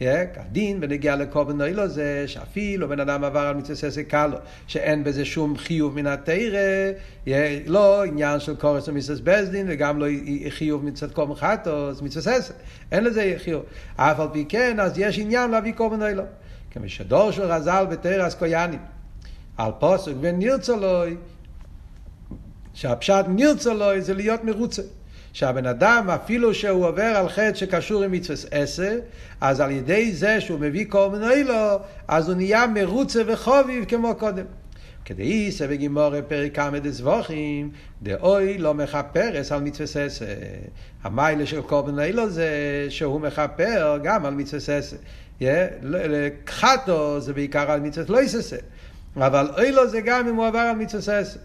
הדין 0.00 0.80
בנגיע 0.80 1.16
לקורבן 1.16 1.62
אילו 1.62 1.88
זה 1.88 2.24
שאפילו 2.26 2.88
בן 2.88 3.00
אדם 3.00 3.24
עבר 3.24 3.40
על 3.40 3.56
מצווה 3.56 3.76
ססק 3.76 4.08
קלו, 4.08 4.36
שאין 4.66 5.04
בזה 5.04 5.24
שום 5.24 5.56
חיוב 5.56 5.94
מן 5.94 6.06
התרא, 6.06 6.92
לא 7.66 8.04
עניין 8.04 8.40
של 8.40 8.56
קורס 8.56 8.88
ומיסס 8.88 9.20
בזדין 9.24 9.66
וגם 9.68 9.98
לא 9.98 10.06
חיוב 10.48 10.84
מצד 10.84 11.12
קורבן 11.12 11.34
חטוס, 11.34 12.02
מצווה 12.02 12.40
ססק, 12.40 12.54
אין 12.92 13.04
לזה 13.04 13.34
חיוב. 13.44 13.62
אף 13.96 14.20
על 14.20 14.28
פי 14.32 14.44
כן, 14.48 14.80
אז 14.80 14.98
יש 14.98 15.18
עניין 15.18 15.50
להביא 15.50 15.72
קורבן 15.72 16.02
אילו. 16.02 16.22
כמו 16.70 16.88
שדור 16.88 17.30
של 17.30 17.42
רז"ל 17.42 17.86
בתרס 17.90 18.34
קויאנים, 18.34 18.80
על 19.56 19.70
פוסק 19.78 20.12
ונרצלוי, 20.20 21.16
שהפשט 22.74 23.24
נרצלוי 23.28 24.00
זה 24.00 24.14
להיות 24.14 24.44
מרוצה. 24.44 24.82
שהבן 25.36 25.66
אדם, 25.66 26.10
אפילו 26.10 26.54
שהוא 26.54 26.86
עובר 26.86 27.02
על 27.02 27.28
חטא 27.28 27.54
שקשור 27.54 28.02
עם 28.02 28.12
מצווה 28.12 28.38
עשר, 28.50 28.98
אז 29.40 29.60
על 29.60 29.70
ידי 29.70 30.12
זה 30.12 30.40
שהוא 30.40 30.60
מביא 30.60 30.86
כל 30.88 31.10
מיני 31.12 31.44
לו, 31.44 31.78
אז 32.08 32.28
הוא 32.28 32.36
נהיה 32.36 32.66
מרוצה 32.66 33.22
וחוביב 33.26 33.84
כמו 33.84 34.14
קודם. 34.14 34.44
כדי 35.04 35.52
סבגימורי 35.52 36.22
פרק 36.28 36.54
כמה 36.54 36.78
דזבוכים, 36.78 37.70
דאוי 38.02 38.58
לא 38.58 38.74
מכפרס 38.74 39.52
על 39.52 39.60
מצווה 39.60 40.04
עשר. 40.04 40.24
המיילה 41.02 41.46
של 41.46 41.62
כל 41.62 41.82
מיני 41.82 42.12
לו 42.12 42.30
זה 42.30 42.50
שהוא 42.88 43.20
מכפר 43.20 43.98
גם 44.02 44.26
על 44.26 44.34
מצווה 44.34 44.76
עשר. 44.76 44.96
חטו 46.48 47.20
זה 47.20 47.32
בעיקר 47.32 47.70
על 47.70 47.80
מצווה 47.80 48.06
לא 48.08 48.22
יססה. 48.22 48.56
אבל 49.16 49.48
אוי 49.58 49.72
לו 49.72 49.88
זה 49.88 50.00
גם 50.00 50.28
אם 50.28 50.34
הוא 50.34 50.46
עבר 50.46 50.58
על 50.58 50.76
מצווה 50.76 51.18
עשר. 51.18 51.38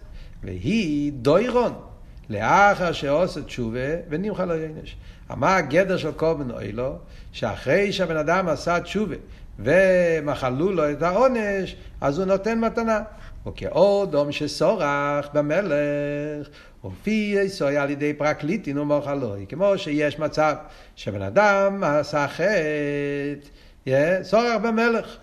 והיא 0.43 1.11
דוירון. 1.13 1.90
לאחר 2.31 2.91
שעושה 2.91 3.41
תשובה 3.41 3.79
ונמחה 4.09 4.45
לו 4.45 4.55
ינש. 4.55 4.95
מה 5.29 5.55
הגדר 5.55 5.97
של 5.97 6.11
קורבן 6.11 6.51
אוילו? 6.51 6.95
שאחרי 7.31 7.93
שהבן 7.93 8.17
אדם 8.17 8.47
עשה 8.47 8.79
תשובה 8.79 9.15
ומחלו 9.59 10.71
לו 10.71 10.91
את 10.91 11.01
העונש, 11.03 11.75
אז 12.01 12.19
הוא 12.19 12.25
נותן 12.25 12.59
מתנה. 12.59 12.99
וכעוד 13.47 14.15
אום 14.15 14.31
שסורח 14.31 15.29
במלך, 15.33 16.47
ופי 16.85 17.35
יסוי 17.37 17.77
על 17.77 17.89
ידי 17.89 18.13
פרקליטין 18.13 18.77
ומוחלוי. 18.77 19.45
כמו 19.49 19.77
שיש 19.77 20.19
מצב 20.19 20.55
שבן 20.95 21.21
אדם 21.21 21.83
עשה 21.83 22.27
חטא, 22.27 23.93
סורח 24.23 24.61
במלך, 24.61 25.17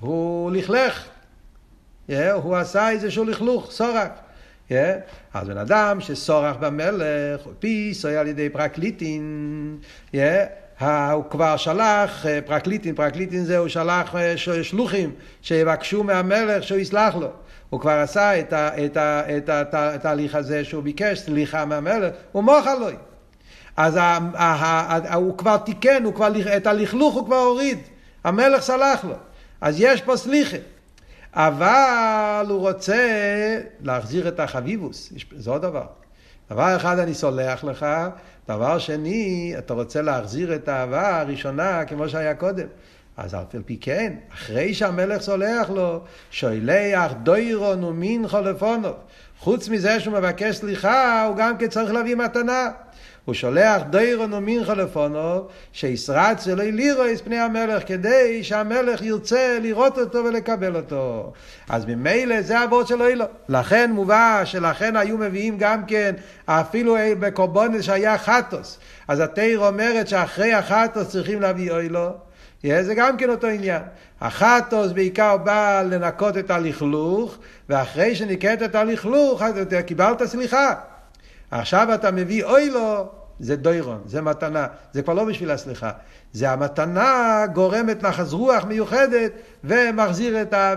הוא 0.00 0.50
לכלך, 0.52 1.08
הוא 2.34 2.56
עשה 2.56 2.90
איזשהו 2.90 3.24
לכלוך, 3.24 3.70
סורח. 3.70 4.08
Yeah. 4.72 5.34
אז 5.34 5.48
בן 5.48 5.58
אדם 5.58 6.00
שסורח 6.00 6.56
במלך, 6.60 7.40
פיסוי 7.58 8.16
על 8.16 8.26
ידי 8.26 8.48
פרקליטין, 8.48 9.78
yeah. 10.14 10.84
הוא 11.12 11.24
כבר 11.30 11.56
שלח, 11.56 12.26
אה, 12.26 12.38
פרקליטין, 12.46 12.94
פרקליטין 12.94 13.44
זה, 13.44 13.58
הוא 13.58 13.68
שלח 13.68 14.14
אה, 14.16 14.36
שלוחים 14.62 15.12
שיבקשו 15.42 16.04
מהמלך 16.04 16.62
שהוא 16.62 16.78
יסלח 16.78 17.14
לו. 17.16 17.28
הוא 17.70 17.80
כבר 17.80 17.90
עשה 17.90 18.40
את, 18.40 18.52
ה, 18.52 18.84
את, 18.84 18.96
ה, 18.96 19.36
את, 19.36 19.48
ה, 19.48 19.62
את 19.62 19.74
התהליך 19.74 20.34
הזה 20.34 20.64
שהוא 20.64 20.82
ביקש 20.82 21.18
סליחה 21.18 21.64
מהמלך, 21.64 22.14
הוא 22.32 22.44
מוחה 22.44 22.74
לו. 22.74 22.86
אז 23.76 23.96
ה, 23.96 24.18
ה, 24.34 25.12
ה, 25.12 25.14
הוא 25.14 25.38
כבר 25.38 25.56
תיקן, 25.56 26.04
הוא 26.04 26.14
כבר, 26.14 26.28
את 26.56 26.66
הלכלוך 26.66 27.14
הוא 27.14 27.26
כבר 27.26 27.36
הוריד, 27.36 27.78
המלך 28.24 28.62
סלח 28.62 29.04
לו. 29.04 29.14
אז 29.60 29.76
יש 29.78 30.02
פה 30.02 30.16
סליחה. 30.16 30.56
אבל 31.34 32.46
הוא 32.48 32.60
רוצה 32.60 33.58
להחזיר 33.80 34.28
את 34.28 34.40
החביבוס, 34.40 35.12
זה 35.36 35.50
עוד 35.50 35.62
דבר. 35.62 35.86
דבר 36.50 36.76
אחד 36.76 36.98
אני 36.98 37.14
סולח 37.14 37.64
לך, 37.64 37.86
דבר 38.48 38.78
שני, 38.78 39.54
אתה 39.58 39.74
רוצה 39.74 40.02
להחזיר 40.02 40.54
את 40.54 40.68
האהבה 40.68 41.20
הראשונה 41.20 41.84
כמו 41.84 42.08
שהיה 42.08 42.34
קודם. 42.34 42.66
אז 43.16 43.34
אף 43.34 43.54
על 43.54 43.62
פי 43.66 43.76
כן, 43.80 44.12
אחרי 44.34 44.74
שהמלך 44.74 45.22
סולח 45.22 45.70
לו, 45.70 46.00
שולח 46.30 47.12
דוירון 47.22 47.84
ומין 47.84 48.28
חולפונוב. 48.28 48.94
חוץ 49.38 49.68
מזה 49.68 50.00
שהוא 50.00 50.14
מבקש 50.14 50.56
סליחה, 50.56 51.24
הוא 51.24 51.36
גם 51.36 51.58
כן 51.58 51.68
צריך 51.68 51.92
להביא 51.92 52.16
מתנה. 52.16 52.68
הוא 53.24 53.34
שולח 53.34 53.82
דיירון 53.90 54.32
ומינכה 54.32 54.74
לפונו, 54.74 55.46
שישרץ 55.72 56.48
אלוהי 56.48 56.72
לירויס 56.72 57.20
פני 57.20 57.38
המלך, 57.38 57.82
כדי 57.86 58.44
שהמלך 58.44 59.02
ירצה 59.02 59.58
לראות 59.62 59.98
אותו 59.98 60.24
ולקבל 60.24 60.76
אותו. 60.76 61.32
אז 61.68 61.86
ממילא 61.86 62.42
זה 62.42 62.64
אבות 62.64 62.86
של 62.86 63.02
אילו. 63.02 63.24
לכן 63.48 63.90
מובא 63.92 64.42
שלכן 64.44 64.96
היו 64.96 65.18
מביאים 65.18 65.58
גם 65.58 65.86
כן, 65.86 66.14
אפילו 66.46 66.96
בקורבונס 67.18 67.84
שהיה 67.84 68.18
חטוס. 68.18 68.78
אז 69.08 69.20
התיר 69.20 69.66
אומרת 69.66 70.08
שאחרי 70.08 70.52
החטוס 70.52 71.08
צריכים 71.08 71.40
להביא 71.40 71.72
אילו. 71.72 72.10
זה 72.62 72.94
גם 72.96 73.16
כן 73.16 73.30
אותו 73.30 73.46
עניין. 73.46 73.82
החטוס 74.20 74.92
בעיקר 74.92 75.36
בא 75.36 75.82
לנקות 75.82 76.38
את 76.38 76.50
הלכלוך, 76.50 77.38
ואחרי 77.68 78.14
שניקט 78.14 78.62
את 78.62 78.74
הלכלוך, 78.74 79.42
קיבלת 79.86 80.22
סליחה. 80.22 80.74
עכשיו 81.52 81.94
אתה 81.94 82.10
מביא 82.10 82.44
אוי 82.44 82.70
לו, 82.70 83.08
זה 83.40 83.56
דוירון, 83.56 84.00
זה 84.06 84.20
מתנה, 84.22 84.66
זה 84.92 85.02
כבר 85.02 85.14
לא 85.14 85.24
בשביל 85.24 85.50
הסליחה. 85.50 85.90
זה 86.32 86.50
המתנה 86.50 87.44
גורמת 87.52 88.02
נחז 88.02 88.32
רוח 88.32 88.64
מיוחדת 88.64 89.32
ומחזיר 89.64 90.42
את 90.42 90.54
ה... 90.54 90.74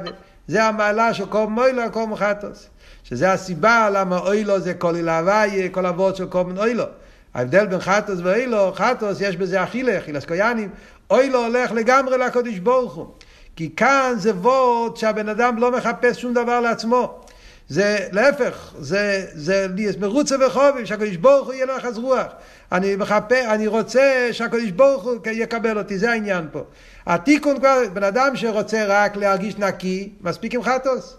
זה 0.47 0.63
המעלה 0.63 1.13
של 1.13 1.25
כל 1.25 1.47
מוילו, 1.47 1.83
כל 1.91 2.07
מחטוס. 2.07 2.69
שזה 3.03 3.31
הסיבה 3.31 3.89
למה 3.93 4.17
אוי 4.17 4.43
לו 4.43 4.59
זה 4.59 4.73
כל 4.73 4.95
אילהווי, 4.95 5.69
כל 5.71 5.85
אבות 5.85 6.15
של 6.15 6.25
מן 6.45 6.57
אוי 6.57 6.73
לו. 6.73 6.85
ההבדל 7.33 7.65
בין 7.65 7.79
חטוס 7.79 8.19
ואוי 8.23 8.47
לו, 8.47 8.71
חטוס 8.75 9.21
יש 9.21 9.37
בזה 9.37 9.63
אכילה, 9.63 9.97
אכילס 9.97 10.25
קויאנים. 10.25 10.69
אוי 11.09 11.29
לו 11.29 11.45
הולך 11.45 11.71
לגמרי 11.71 12.17
לקודש 12.17 12.57
ברוך 12.57 12.93
הוא. 12.93 13.07
כי 13.55 13.75
כאן 13.75 14.13
זה 14.17 14.31
וורד 14.33 14.97
שהבן 14.97 15.29
אדם 15.29 15.57
לא 15.57 15.71
מחפש 15.71 16.21
שום 16.21 16.33
דבר 16.33 16.59
לעצמו. 16.59 17.24
זה 17.69 18.07
להפך, 18.11 18.73
זה, 18.79 19.25
זה 19.33 19.67
מרוצה 19.99 20.35
וחובים, 20.47 20.85
שהקדוש 20.85 21.15
ברוך 21.15 21.45
הוא 21.45 21.53
יהיה 21.53 21.77
אחז 21.77 21.97
רוח. 21.97 22.27
אני 22.71 22.95
מחפה, 22.95 23.53
אני 23.53 23.67
רוצה 23.67 24.29
שהקדוש 24.31 24.71
ברוך 24.71 25.03
הוא 25.03 25.15
יקבל 25.31 25.77
אותי, 25.77 25.97
זה 25.97 26.11
העניין 26.11 26.47
פה. 26.51 26.63
התיקון 27.05 27.59
כבר, 27.59 27.77
בן 27.93 28.03
אדם 28.03 28.35
שרוצה 28.35 28.85
רק 28.87 29.15
להרגיש 29.15 29.57
נקי, 29.57 30.09
מספיק 30.21 30.53
עם 30.53 30.63
חטוס. 30.63 31.17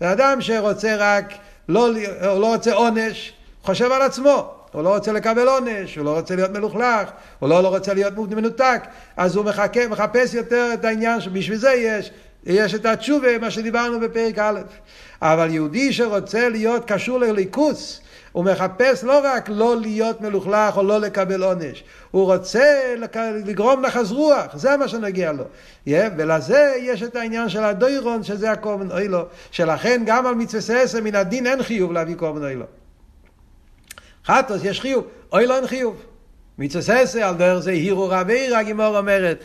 בן 0.00 0.08
אדם 0.08 0.40
שרוצה 0.40 0.96
רק, 0.98 1.34
לא, 1.68 1.88
לא 2.22 2.54
רוצה 2.54 2.72
עונש, 2.72 3.32
חושב 3.62 3.92
על 3.92 4.02
עצמו. 4.02 4.54
הוא 4.72 4.82
לא 4.82 4.94
רוצה 4.94 5.12
לקבל 5.12 5.48
עונש, 5.48 5.96
הוא 5.96 6.04
לא 6.04 6.16
רוצה 6.16 6.36
להיות 6.36 6.50
מלוכלך, 6.50 7.10
הוא 7.38 7.48
לא, 7.48 7.62
לא 7.62 7.68
רוצה 7.68 7.94
להיות 7.94 8.14
מנותק, 8.16 8.82
אז 9.16 9.36
הוא 9.36 9.44
מחכה, 9.44 9.88
מחפש 9.88 10.34
יותר 10.34 10.70
את 10.74 10.84
העניין 10.84 11.20
שבשביל 11.20 11.58
זה 11.58 11.72
יש 11.72 12.10
יש 12.46 12.74
את 12.74 12.86
התשובה, 12.86 13.38
מה 13.38 13.50
שדיברנו 13.50 14.00
בפרק 14.00 14.38
א'. 14.38 14.60
אבל 15.22 15.50
יהודי 15.50 15.92
שרוצה 15.92 16.48
להיות 16.48 16.84
קשור 16.84 17.18
לליכוס, 17.18 18.00
הוא 18.32 18.44
מחפש 18.44 19.04
לא 19.04 19.20
רק 19.24 19.48
לא 19.48 19.76
להיות 19.80 20.20
מלוכלך 20.20 20.76
או 20.76 20.82
לא 20.82 21.00
לקבל 21.00 21.42
עונש, 21.42 21.84
הוא 22.10 22.34
רוצה 22.34 22.94
לגרום 23.46 23.82
לחז 23.82 24.12
רוח, 24.12 24.56
זה 24.56 24.76
מה 24.76 24.88
שנגיע 24.88 25.32
לו. 25.32 25.44
Yeah, 25.88 25.90
ולזה 26.16 26.74
יש 26.78 27.02
את 27.02 27.16
העניין 27.16 27.48
של 27.48 27.64
הדוירון, 27.64 28.22
שזה 28.22 28.50
הקורבן 28.50 28.90
אוילו, 28.90 29.26
שלכן 29.50 30.02
גם 30.06 30.26
על 30.26 30.34
מצווה 30.34 30.60
ססר 30.60 31.00
מן 31.00 31.14
הדין 31.14 31.46
אין 31.46 31.62
חיוב 31.62 31.92
להביא 31.92 32.14
קורבן 32.14 32.44
אוילו. 32.44 32.64
חטוס 34.26 34.64
יש 34.64 34.80
חיוב, 34.80 35.04
אוילו 35.32 35.56
אין 35.56 35.66
חיוב. 35.66 36.02
מצססה, 36.58 37.28
על 37.28 37.34
דרך 37.34 37.58
זה 37.58 37.70
הירו 37.70 38.08
רבי, 38.08 38.54
הגימור 38.54 38.98
אומרת, 38.98 39.44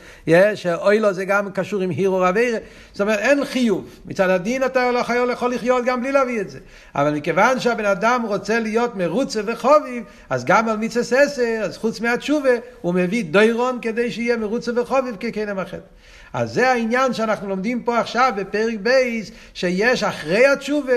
שאוי 0.55 0.99
לו 0.99 1.13
זה 1.13 1.25
גם 1.25 1.51
קשור 1.51 1.81
עם 1.81 1.89
הירו 1.89 2.19
רבי, 2.19 2.51
זאת 2.91 3.01
אומרת 3.01 3.19
אין 3.19 3.45
חיוב, 3.45 3.85
מצד 4.05 4.29
הדין 4.29 4.63
אתה 4.63 4.91
לא 4.91 4.99
יכול, 4.99 5.31
יכול 5.31 5.53
לחיות 5.53 5.85
גם 5.85 6.01
בלי 6.01 6.11
להביא 6.11 6.41
את 6.41 6.49
זה, 6.49 6.59
אבל 6.95 7.13
מכיוון 7.13 7.59
שהבן 7.59 7.85
אדם 7.85 8.23
רוצה 8.27 8.59
להיות 8.59 8.95
מרוצה 8.95 9.41
וחוביב, 9.45 10.03
אז 10.29 10.45
גם 10.45 10.69
על 10.69 10.77
מצססה, 10.77 11.59
אז 11.63 11.77
חוץ 11.77 12.01
מהתשובה, 12.01 12.49
הוא 12.81 12.93
מביא 12.93 13.23
דוירון 13.23 13.79
כדי 13.81 14.11
שיהיה 14.11 14.37
מרוצה 14.37 14.71
וחוביב 14.81 15.15
כקנם 15.19 15.59
החטא. 15.59 15.77
אז 16.33 16.53
זה 16.53 16.71
העניין 16.71 17.13
שאנחנו 17.13 17.49
לומדים 17.49 17.83
פה 17.83 17.99
עכשיו 17.99 18.33
בפרק 18.35 18.75
בייס, 18.81 19.31
שיש 19.53 20.03
אחרי 20.03 20.47
התשובה, 20.47 20.93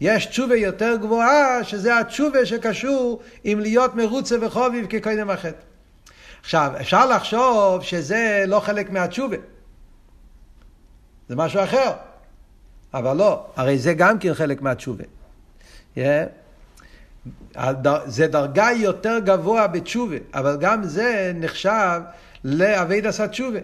יש 0.00 0.26
תשובה 0.26 0.56
יותר 0.56 0.96
גבוהה, 0.96 1.64
שזה 1.64 1.98
התשובה 1.98 2.46
שקשור 2.46 3.22
עם 3.44 3.60
להיות 3.60 3.94
מרוצה 3.94 4.36
וחוביב 4.40 4.86
כקודם 4.86 5.30
החטא. 5.30 5.56
עכשיו, 6.40 6.72
אפשר 6.80 7.06
לחשוב 7.06 7.82
שזה 7.82 8.44
לא 8.46 8.60
חלק 8.60 8.90
מהתשובה. 8.90 9.36
זה 11.28 11.36
משהו 11.36 11.62
אחר. 11.64 11.92
אבל 12.94 13.16
לא, 13.16 13.46
הרי 13.56 13.78
זה 13.78 13.94
גם 13.94 14.18
כן 14.18 14.34
חלק 14.34 14.62
מהתשובה. 14.62 15.04
Yeah. 15.96 16.00
זה 18.06 18.26
דרגה 18.26 18.68
יותר 18.76 19.18
גבוה 19.18 19.66
בתשובה, 19.66 20.16
אבל 20.34 20.56
גם 20.60 20.84
זה 20.84 21.32
נחשב 21.34 22.00
לאבייד 22.44 23.06
עשה 23.06 23.28
תשובה. 23.28 23.58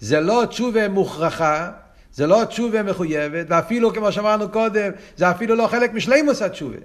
זה 0.00 0.20
לא 0.20 0.44
תשובה 0.48 0.88
מוכרחה, 0.88 1.70
זה 2.18 2.26
לא 2.26 2.44
תשובה 2.48 2.82
מחויבת, 2.82 3.46
ואפילו 3.48 3.94
כמו 3.94 4.12
שאמרנו 4.12 4.48
קודם, 4.48 4.90
זה 5.16 5.30
אפילו 5.30 5.54
לא 5.54 5.66
חלק 5.66 5.94
משלימוס 5.94 6.42
התשובה. 6.42 6.76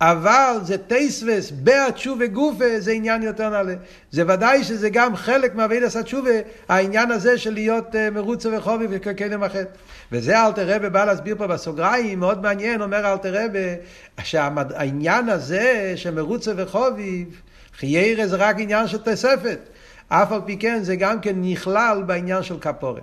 אבל 0.00 0.56
זה 0.62 0.78
טייסווס 0.78 1.50
בהתשובה 1.50 2.26
גופה, 2.26 2.64
זה 2.78 2.92
עניין 2.92 3.22
יותר 3.22 3.48
נעלה. 3.48 3.74
זה 4.10 4.22
ודאי 4.26 4.64
שזה 4.64 4.90
גם 4.90 5.16
חלק 5.16 5.52
עשה 5.86 6.02
תשובה, 6.02 6.30
העניין 6.68 7.10
הזה 7.10 7.38
של 7.38 7.52
להיות 7.52 7.94
uh, 7.94 8.10
מרוצה 8.12 8.48
וחובי 8.56 8.86
וכקדם 8.90 9.42
החטא. 9.42 9.70
וזה 10.12 10.46
אלתר 10.46 10.74
רבה 10.76 10.88
בא 10.88 11.04
להסביר 11.04 11.36
פה 11.38 11.46
בסוגריים, 11.46 12.20
מאוד 12.20 12.42
מעניין, 12.42 12.82
אומר 12.82 13.12
אלתר 13.12 13.34
רבה, 13.44 13.58
שהעניין 14.22 15.28
הזה 15.28 15.92
של 15.96 16.10
מרוצה 16.10 16.52
וחוביב, 16.56 17.40
חיירה 17.78 18.26
זה 18.26 18.36
רק 18.36 18.56
עניין 18.58 18.86
של 18.88 18.98
תוספת. 18.98 19.58
אף 20.14 20.32
על 20.32 20.40
פי 20.44 20.56
כן 20.56 20.82
זה 20.82 20.96
גם 20.96 21.20
כן 21.20 21.36
נכלל 21.42 22.02
בעניין 22.06 22.42
של 22.42 22.58
כפורת. 22.60 23.02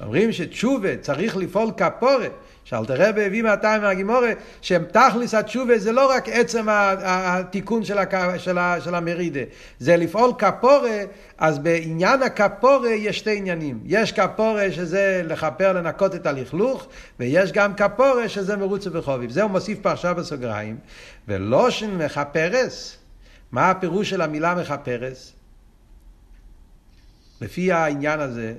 אומרים 0.00 0.32
שתשובה 0.32 0.96
צריך 0.96 1.36
לפעול 1.36 1.70
כפורת, 1.76 2.32
שאלתר 2.64 2.94
רבי 3.08 3.24
הביא 3.24 3.42
מהטעם 3.42 3.82
מהגימורה, 3.82 4.32
שתכלס 4.62 5.34
התשובה 5.34 5.78
זה 5.78 5.92
לא 5.92 6.10
רק 6.10 6.28
עצם 6.28 6.66
התיקון 6.70 7.84
של, 7.84 7.98
הק... 7.98 8.36
של, 8.38 8.58
ה... 8.58 8.80
של 8.80 8.94
המרידה, 8.94 9.40
זה 9.78 9.96
לפעול 9.96 10.32
כפורה, 10.38 11.00
אז 11.38 11.58
בעניין 11.58 12.22
הכפורה 12.22 12.90
יש 12.90 13.18
שתי 13.18 13.36
עניינים. 13.36 13.80
יש 13.84 14.12
כפורה 14.12 14.72
שזה 14.72 15.22
לכפר, 15.24 15.72
לנקות 15.72 16.14
את 16.14 16.26
הלכלוך, 16.26 16.86
ויש 17.20 17.52
גם 17.52 17.74
כפורה 17.74 18.28
שזה 18.28 18.56
מרוצה 18.56 18.90
וחוביב. 18.92 19.30
זה 19.30 19.42
הוא 19.42 19.50
מוסיף 19.50 19.78
פה 19.82 19.92
עכשיו 19.92 20.14
בסוגריים, 20.14 20.76
ולושן 21.28 21.98
מכפרס, 22.04 22.96
מה 23.52 23.70
הפירוש 23.70 24.10
של 24.10 24.22
המילה 24.22 24.54
מכפרס? 24.54 25.32
לפי 27.44 27.72
העניין 27.72 28.20
הזה, 28.20 28.54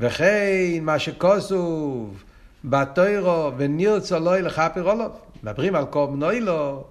וכן 0.00 0.78
מה 0.82 0.98
שכוסוב 0.98 2.22
בתוירו 2.64 3.52
ונרצו 3.56 4.18
לא 4.18 4.38
לכפר 4.38 4.88
עולו, 4.88 5.04
מדברים 5.42 5.74
על 5.74 5.84
קום 5.84 6.18
נוילו, 6.18 6.84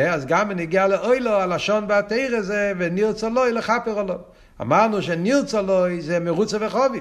אז 0.00 0.26
גם 0.26 0.48
בנגיע 0.48 0.88
לאוילו, 0.88 1.30
הלשון 1.30 1.84
בתיר 1.88 2.36
הזה, 2.36 2.72
ונרצו 2.78 3.30
לא 3.30 3.48
לכפר 3.48 3.90
עולו. 3.90 4.14
אמרנו 4.60 5.02
שנרצו 5.02 5.62
לא 5.62 5.86
זה 6.00 6.20
מרוצה 6.20 6.56
וחובי. 6.60 7.00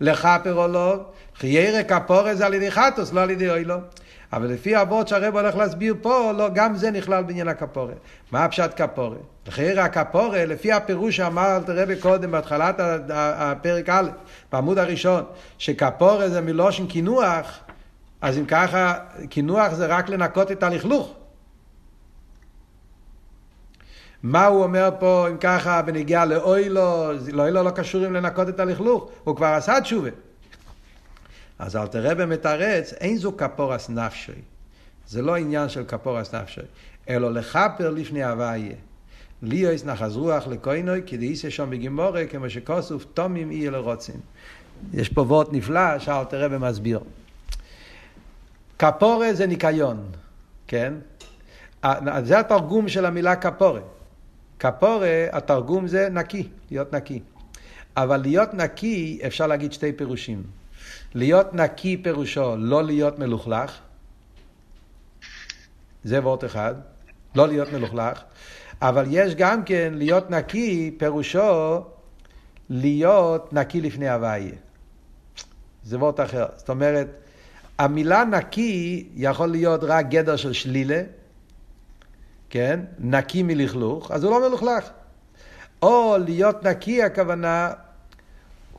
לכפר 0.00 0.52
עולו, 0.52 1.02
חיירה 1.36 1.82
כפורה 1.82 2.34
זה 2.34 2.46
על 2.46 2.54
ידי 2.54 2.70
חטוס, 2.70 3.12
לא 3.12 3.20
על 3.20 3.30
ידי 3.30 3.50
אוילו. 3.50 3.76
אבל 4.34 4.46
לפי 4.46 4.82
אבות 4.82 5.08
שהרב 5.08 5.36
הולך 5.36 5.56
להסביר 5.56 5.94
פה, 6.02 6.32
לא, 6.36 6.48
גם 6.54 6.76
זה 6.76 6.90
נכלל 6.90 7.22
בעניין 7.22 7.48
הכפורה. 7.48 7.92
מה 8.32 8.44
הפשט 8.44 8.82
כפורה? 8.82 9.16
לחייר 9.46 9.80
הכפורה, 9.80 10.44
לפי 10.44 10.72
הפירוש 10.72 11.16
שאמר 11.16 11.56
אל 11.56 11.62
תראה 11.62 12.00
קודם, 12.00 12.30
בהתחלת 12.30 12.74
הפרק 13.08 13.88
א', 13.88 14.08
בעמוד 14.52 14.78
הראשון, 14.78 15.24
שכפורה 15.58 16.28
זה 16.28 16.40
מלושן 16.40 16.86
קינוח, 16.86 17.58
אז 18.20 18.38
אם 18.38 18.44
ככה, 18.46 18.94
קינוח 19.28 19.72
זה 19.72 19.86
רק 19.86 20.08
לנקות 20.08 20.52
את 20.52 20.62
הלכלוך. 20.62 21.14
מה 24.22 24.46
הוא 24.46 24.62
אומר 24.62 24.90
פה, 24.98 25.26
אם 25.30 25.36
ככה, 25.36 25.82
בנגיעה 25.82 26.24
לאוילו, 26.24 27.12
לאוילו 27.32 27.62
לא 27.62 27.70
קשור 27.70 28.04
עם 28.04 28.12
לנקות 28.12 28.48
את 28.48 28.60
הלכלוך, 28.60 29.08
הוא 29.24 29.36
כבר 29.36 29.46
עשה 29.46 29.80
תשובה. 29.80 30.10
אז 31.58 31.76
אל 31.76 31.86
תראה 31.86 32.14
במתרץ, 32.14 32.92
אין 32.92 33.16
זו 33.16 33.36
כפורס 33.36 33.88
נפשי. 33.88 34.32
זה 35.08 35.22
לא 35.22 35.36
עניין 35.36 35.68
של 35.68 35.84
כפורס 35.84 36.34
נפשי, 36.34 36.60
אלא 37.08 37.32
לכפר 37.32 37.90
לפני 37.90 38.24
הוויה. 38.24 38.74
ליאויס 39.42 39.84
נחז 39.84 40.16
רוח 40.16 40.46
לכוינוי, 40.46 41.02
כי 41.06 41.16
דאיסה 41.16 41.50
שם 41.50 41.70
בגימורה, 41.70 42.26
כמו 42.26 42.50
שכוסוף, 42.50 43.04
תומים 43.14 43.50
אי 43.50 43.70
לרוצים. 43.70 44.20
יש 44.92 45.08
פה 45.08 45.20
וורט 45.20 45.48
נפלא 45.52 45.98
שאל 45.98 46.24
תראה 46.24 46.48
במסביר. 46.48 47.00
כפורה 48.78 49.34
זה 49.34 49.46
ניקיון, 49.46 50.06
כן? 50.66 50.94
זה 52.22 52.38
התרגום 52.38 52.88
של 52.88 53.06
המילה 53.06 53.36
כפורה. 53.36 53.80
כפורה, 54.58 55.26
התרגום 55.32 55.86
זה 55.86 56.08
נקי, 56.10 56.48
להיות 56.70 56.94
נקי. 56.94 57.20
אבל 57.96 58.16
להיות 58.16 58.54
נקי, 58.54 59.20
אפשר 59.26 59.46
להגיד 59.46 59.72
שתי 59.72 59.92
פירושים. 59.92 60.42
להיות 61.14 61.54
נקי 61.54 61.96
פירושו 61.96 62.56
לא 62.56 62.84
להיות 62.84 63.18
מלוכלך, 63.18 63.78
זה 66.04 66.20
וורט 66.20 66.44
אחד, 66.44 66.74
לא 67.34 67.48
להיות 67.48 67.72
מלוכלך, 67.72 68.22
אבל 68.82 69.06
יש 69.10 69.34
גם 69.34 69.64
כן 69.64 69.92
להיות 69.96 70.30
נקי 70.30 70.94
פירושו 70.98 71.80
להיות 72.70 73.52
נקי 73.52 73.80
לפני 73.80 74.08
הוויה. 74.08 74.52
זה 75.84 75.98
וורט 75.98 76.20
אחר. 76.20 76.46
זאת 76.56 76.68
אומרת, 76.68 77.08
המילה 77.78 78.24
נקי 78.24 79.08
יכול 79.14 79.48
להיות 79.48 79.80
רק 79.82 80.08
גדר 80.08 80.36
של 80.36 80.52
שלילה, 80.52 81.02
כן? 82.50 82.80
נקי 82.98 83.42
מלכלוך, 83.42 84.10
אז 84.10 84.24
הוא 84.24 84.32
לא 84.32 84.48
מלוכלך. 84.48 84.90
או 85.82 86.16
להיות 86.24 86.62
נקי 86.64 87.02
הכוונה, 87.02 87.72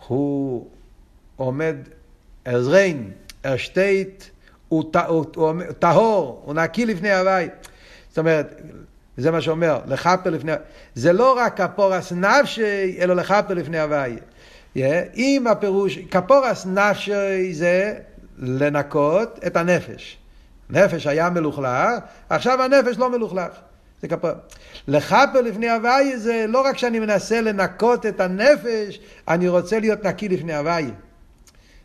הוא 0.07 0.67
עומד 1.35 1.75
אז 2.45 2.67
ריין, 2.67 3.11
steht, 3.43 4.23
הוא 4.67 4.91
טהור, 5.79 6.41
הוא 6.45 6.53
נקי 6.53 6.85
לפני 6.85 7.13
הוואי. 7.13 7.47
זאת 8.09 8.17
אומרת, 8.17 8.61
זה 9.17 9.31
מה 9.31 9.41
שאומר, 9.41 9.79
לכפר 9.87 10.29
לפני, 10.29 10.51
זה 10.95 11.13
לא 11.13 11.37
רק 11.37 11.61
כפורס 11.61 12.11
נפשי, 12.11 12.97
אלא 12.99 13.15
לכפר 13.15 13.53
לפני 13.53 13.79
הוואי. 13.79 14.15
אם 15.15 15.45
הפירוש, 15.51 15.97
כפורס 15.97 16.65
נפשי 16.65 17.53
זה 17.53 17.93
לנקות 18.37 19.39
את 19.47 19.57
הנפש. 19.57 20.17
נפש 20.69 21.07
היה 21.07 21.29
מלוכלך, 21.29 21.99
עכשיו 22.29 22.61
הנפש 22.61 22.97
לא 22.97 23.09
מלוכלך. 23.09 23.51
זה 24.01 24.07
כפר. 24.07 24.33
לכפר 24.87 25.41
לפני 25.41 25.69
הוואי 25.69 26.17
זה 26.17 26.45
לא 26.47 26.61
רק 26.61 26.77
שאני 26.77 26.99
מנסה 26.99 27.41
לנקות 27.41 28.05
את 28.05 28.19
הנפש, 28.19 28.99
אני 29.27 29.47
רוצה 29.47 29.79
להיות 29.79 30.03
נקי 30.03 30.29
לפני 30.29 30.55
הוואי. 30.55 30.85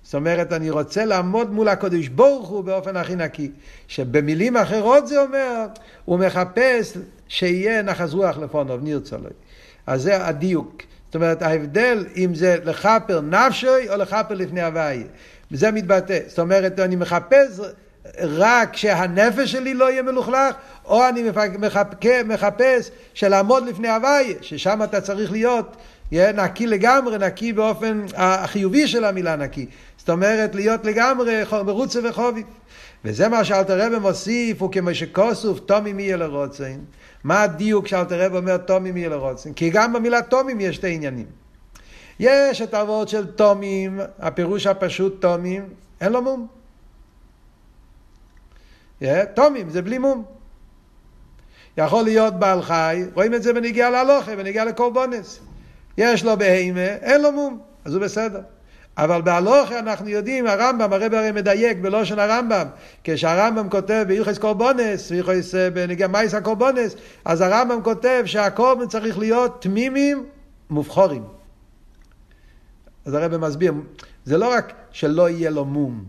זאת 0.02 0.14
אומרת, 0.14 0.52
אני 0.52 0.70
רוצה 0.70 1.04
לעמוד 1.04 1.52
מול 1.52 1.68
הקודש 1.68 2.08
ברוך 2.08 2.48
הוא 2.48 2.64
באופן 2.64 2.96
הכי 2.96 3.16
נקי. 3.16 3.50
שבמילים 3.88 4.56
אחרות 4.56 5.08
זה 5.08 5.22
אומר, 5.22 5.66
הוא 6.04 6.18
מחפש 6.18 6.96
שיהיה 7.28 7.82
נחז 7.82 8.14
רוח 8.14 8.38
לפונוב, 8.38 8.80
נרצה 8.82 9.16
לו. 9.16 9.30
אז 9.86 10.02
זה 10.02 10.26
הדיוק. 10.26 10.82
זאת 11.06 11.14
אומרת, 11.14 11.42
ההבדל 11.42 12.06
אם 12.16 12.34
זה 12.34 12.56
לכפר 12.64 13.20
נפשוי 13.20 13.88
או 13.88 13.96
לכפר 13.96 14.34
לפני 14.34 14.62
הוואי. 14.62 15.04
זה 15.50 15.70
מתבטא. 15.70 16.18
זאת 16.26 16.38
אומרת, 16.38 16.80
אני 16.80 16.96
מחפש 16.96 17.60
רק 18.18 18.76
שהנפש 18.76 19.52
שלי 19.52 19.74
לא 19.74 19.90
יהיה 19.90 20.02
מלוכלך, 20.02 20.54
או 20.84 21.08
אני 21.08 21.22
מחפש 22.24 22.90
שלעמוד 23.14 23.68
לפני 23.68 23.88
הוואי, 23.88 24.34
ששם 24.40 24.82
אתה 24.82 25.00
צריך 25.00 25.32
להיות 25.32 25.76
יהיה 26.12 26.32
נקי 26.32 26.66
לגמרי, 26.66 27.18
נקי 27.18 27.52
באופן 27.52 28.04
החיובי 28.14 28.88
של 28.88 29.04
המילה 29.04 29.36
נקי. 29.36 29.66
זאת 30.00 30.10
אומרת, 30.10 30.54
להיות 30.54 30.84
לגמרי 30.84 31.42
מרוצה 31.66 32.00
וחובי. 32.08 32.42
וזה 33.04 33.28
מה 33.28 33.44
שאלתר 33.44 33.86
רבי 33.86 33.98
מוסיף, 33.98 34.62
הוא 34.62 34.72
כמו 34.72 34.94
שכוסוף, 34.94 35.60
תומי 35.60 35.92
מי 35.92 36.02
יהיה 36.02 36.16
לרוצן. 36.16 36.78
מה 37.24 37.42
הדיוק 37.42 37.86
שאלתר 37.86 38.24
רבי 38.24 38.36
אומר 38.36 38.56
תומי 38.56 38.92
מי 38.92 39.00
יהיה 39.00 39.08
לרוצן? 39.08 39.52
כי 39.52 39.70
גם 39.70 39.92
במילה 39.92 40.22
תומים 40.22 40.60
יש 40.60 40.76
שתי 40.76 40.94
עניינים. 40.94 41.26
יש 42.20 42.62
את 42.62 42.74
הוורד 42.74 43.08
של 43.08 43.26
תומים, 43.26 44.00
הפירוש 44.18 44.66
הפשוט 44.66 45.22
תומים, 45.22 45.68
אין 46.00 46.12
לו 46.12 46.22
מום. 46.22 46.46
תומים 49.34 49.70
זה 49.70 49.82
בלי 49.82 49.98
מום. 49.98 50.24
יכול 51.76 52.04
להיות 52.04 52.34
בעל 52.34 52.62
חי, 52.62 53.04
רואים 53.14 53.34
את 53.34 53.42
זה 53.42 53.52
בנגיעה 53.52 53.90
להלוכה, 53.90 54.36
בנגיעה 54.36 54.64
לקורבונס. 54.64 55.40
יש 55.98 56.24
לו 56.24 56.36
בהימה, 56.36 56.86
אין 56.86 57.22
לו 57.22 57.32
מום, 57.32 57.60
אז 57.84 57.94
הוא 57.94 58.02
בסדר. 58.02 58.40
אבל 59.04 59.22
בהלוכה 59.22 59.78
אנחנו 59.78 60.08
יודעים, 60.08 60.46
הרמב"ם, 60.46 60.92
הרב 60.92 61.14
הרי 61.14 61.32
מדייק 61.32 61.78
בלושן 61.78 62.18
הרמב"ם, 62.18 62.66
כשהרמב"ם 63.04 63.68
כותב 63.68 64.04
ביוחס 64.08 64.38
קורבונס, 64.38 65.10
ביוחס 65.10 65.54
אה, 65.54 65.70
בנגיע 65.70 66.06
מייס 66.06 66.34
הקורבונס, 66.34 66.94
אז 67.24 67.40
הרמב"ם 67.40 67.82
כותב 67.82 68.22
שהקורבן 68.26 68.88
צריך 68.88 69.18
להיות 69.18 69.62
תמימים 69.62 70.26
מובחורים. 70.70 71.24
אז 73.04 73.14
הרב 73.14 73.36
מסביר, 73.36 73.72
זה 74.24 74.38
לא 74.38 74.52
רק 74.52 74.72
שלא 74.90 75.28
יהיה 75.28 75.50
לו 75.50 75.64
מום, 75.64 76.04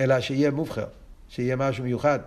אלא 0.00 0.20
שיהיה 0.20 0.50
מובחר, 0.50 0.86
שיהיה 1.28 1.56
משהו 1.56 1.84
מיוחד. 1.84 2.18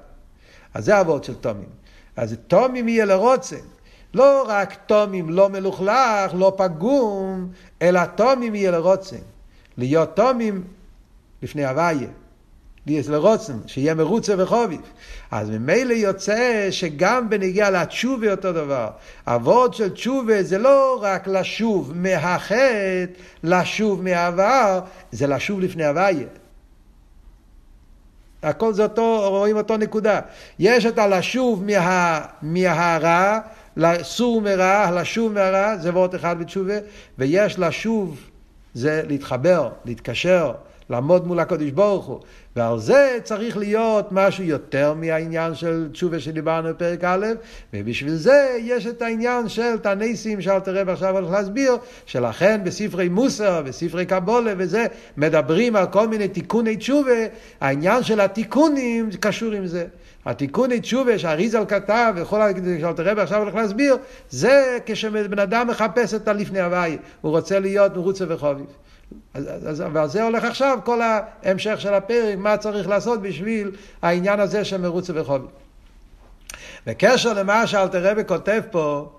אז 0.74 0.86
זה 0.86 1.02
אבות 1.02 1.24
של 1.24 1.36
תומים. 1.36 1.70
אז 2.16 2.36
תומים 2.48 2.88
יהיה 2.88 3.06
לרוצן. 3.06 3.66
לא 4.14 4.46
רק 4.48 4.74
תומים 4.86 5.30
לא 5.30 5.50
מלוכלך, 5.50 6.34
לא 6.34 6.54
פגום, 6.58 7.50
אלא 7.82 8.06
תומים 8.06 8.56
יהיה 8.56 8.72
לרוצן. 8.72 9.33
להיות 9.78 10.16
תומים 10.16 10.64
לפני 11.44 11.66
הוויה. 11.66 12.08
להיות 12.88 13.08
לרוצן, 13.08 13.58
שיהיה 13.68 13.94
מרוצה 13.94 14.34
וחוביב. 14.38 14.82
אז 15.32 15.50
ממילא 15.50 15.94
יוצא 15.94 16.68
שגם 16.72 17.30
בנגיעה 17.30 17.70
לתשובה 17.70 18.32
אותו 18.32 18.52
דבר. 18.54 18.90
אבות 19.28 19.74
של 19.74 19.90
תשובה 19.90 20.44
זה 20.44 20.58
לא 20.58 21.00
רק 21.02 21.28
לשוב 21.28 21.92
מהחטא, 21.96 23.06
לשוב 23.44 24.04
מהעבר, 24.04 24.80
זה 25.12 25.28
לשוב 25.28 25.60
לפני 25.60 25.86
הוויה. 25.86 26.28
הכל 28.44 28.74
זה 28.74 28.84
אותו, 28.84 29.30
רואים 29.30 29.58
אותו 29.58 29.78
נקודה. 29.78 30.20
יש 30.60 30.86
את 30.86 30.98
הלשוב 30.98 31.64
מה, 31.64 32.22
מהרע, 32.42 33.40
לסור 33.78 34.42
מרע, 34.42 35.02
לשוב 35.02 35.34
מהרע, 35.34 35.78
זה 35.78 35.90
וורט 35.90 36.16
אחד 36.16 36.40
בתשובה, 36.40 36.74
ויש 37.18 37.60
לשוב, 37.60 38.30
זה 38.74 39.02
להתחבר, 39.08 39.70
להתקשר, 39.86 40.52
לעמוד 40.90 41.28
מול 41.28 41.40
הקדוש 41.40 41.72
ברוך 41.72 42.06
הוא. 42.06 42.20
ועל 42.56 42.80
זה 42.80 43.18
צריך 43.24 43.58
להיות 43.58 44.08
משהו 44.12 44.44
יותר 44.44 44.94
מהעניין 44.94 45.56
של 45.56 45.90
תשובה 45.92 46.20
שדיברנו 46.20 46.70
בפרק 46.70 47.04
א', 47.04 47.26
ובשביל 47.74 48.16
זה 48.16 48.58
יש 48.62 48.88
את 48.88 49.02
העניין 49.02 49.50
של 49.50 49.78
תנסים 49.78 50.42
שאל 50.42 50.60
תראה 50.60 50.84
ועכשיו 50.88 51.18
הולך 51.18 51.32
להסביר, 51.32 51.78
שלכן 52.06 52.62
בספרי 52.64 53.10
מוסר, 53.10 53.62
בספרי 53.62 54.06
קבולה 54.06 54.54
וזה, 54.58 54.86
מדברים 55.18 55.76
על 55.76 55.86
כל 55.86 56.08
מיני 56.08 56.28
תיקוני 56.28 56.78
תשובה, 56.78 57.26
העניין 57.62 58.04
של 58.04 58.20
התיקונים 58.20 59.10
קשור 59.20 59.52
עם 59.52 59.68
זה. 59.68 59.86
התיקוני 60.26 60.80
תשובה 60.80 61.20
שהאריזל 61.20 61.66
כתב, 61.66 62.14
וכל 62.16 62.42
שאלת 62.82 63.00
הרב 63.00 63.20
עכשיו 63.20 63.42
הולך 63.42 63.56
להסביר, 63.56 63.98
זה 64.30 64.78
כשבן 64.86 65.40
אדם 65.40 65.68
מחפש 65.68 66.14
את 66.14 66.28
הלפני 66.28 66.62
הוואי, 66.62 66.98
הוא 67.22 67.32
רוצה 67.32 67.60
להיות 67.60 67.96
מרוצה 67.96 68.26
וחוביב. 68.28 68.66
ועל 69.94 70.08
זה 70.08 70.24
הולך 70.24 70.44
עכשיו 70.44 70.80
כל 70.84 71.00
ההמשך 71.02 71.82
של 71.82 71.94
הפרק, 71.94 72.38
מה 72.38 72.58
צריך 72.58 72.88
לעשות 72.88 73.22
בשביל 73.22 73.72
העניין 74.02 74.40
הזה 74.40 74.66
של 74.66 74.78
מרוצה 74.78 75.14
וחובי. 75.16 75.48
בקשר 76.88 77.34
למה 77.34 77.68
שאלתר 77.68 78.12
רבי 78.12 78.22
כותב 78.28 78.62
פה, 78.72 79.10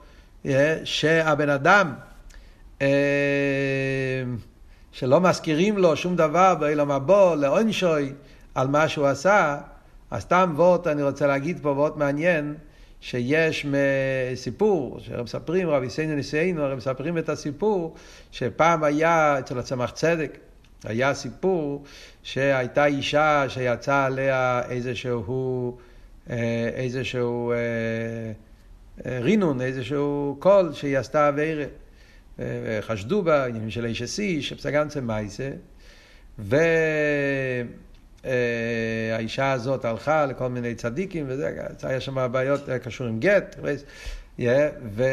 אה, 0.47 0.79
שהבן 0.85 1.49
אדם, 1.49 1.95
אה, 2.83 2.89
שלא 4.93 5.21
מזכירים 5.21 5.79
לו 5.79 5.97
שום 5.97 6.17
דבר 6.17 6.55
באילום 6.55 6.91
הבא, 6.91 7.35
לעונשוי, 7.35 8.13
על 8.55 8.69
מה 8.69 8.89
שהוא 8.89 9.07
עשה, 9.07 9.59
אז 10.15 10.23
סתם 10.23 10.53
וורט, 10.57 10.87
אני 10.87 11.03
רוצה 11.03 11.27
להגיד 11.27 11.59
פה 11.63 11.69
וורט 11.69 11.97
מעניין, 11.97 12.55
שיש 13.01 13.67
סיפור, 14.35 14.99
מספרים, 15.23 15.69
רבי 15.69 15.91
סיינו 15.91 16.15
ניסיינו, 16.15 16.63
הרי 16.63 16.77
מספרים 16.77 17.19
את 17.19 17.29
הסיפור, 17.29 17.95
שפעם 18.31 18.85
היה 18.85 19.39
אצל 19.39 19.59
הצמח 19.59 19.91
צדק, 19.91 20.39
היה 20.85 21.15
סיפור 21.15 21.85
שהייתה 22.23 22.87
אישה 22.87 23.45
שיצא 23.49 24.05
עליה 24.05 24.63
איזשהו, 24.69 25.77
אה, 26.31 26.71
איזשהו 26.75 27.53
אה, 27.53 27.57
אה, 29.07 29.19
רינון, 29.21 29.61
איזשהו 29.61 30.37
קול 30.39 30.73
שהיא 30.73 30.99
עשתה 30.99 31.29
אביירה. 31.29 31.65
חשדו 32.81 33.23
בה, 33.23 33.47
עניינים 33.47 33.71
של 33.71 33.85
איש 33.85 34.03
אסי, 34.03 34.43
שפסגנצה 34.43 35.01
מייסה, 35.01 35.51
ו... 36.39 36.57
אה, 38.27 39.17
האישה 39.17 39.53
הזאת 39.53 39.85
הלכה 39.85 40.27
לכל 40.27 40.49
מיני 40.49 40.75
צדיקים, 40.75 41.25
וזה, 41.29 41.51
היה 41.83 42.01
שם 42.01 42.33
בעיות 42.33 42.69
קשור 42.83 43.07
עם 43.07 43.21
גט, 43.21 43.57
ו... 44.95 45.05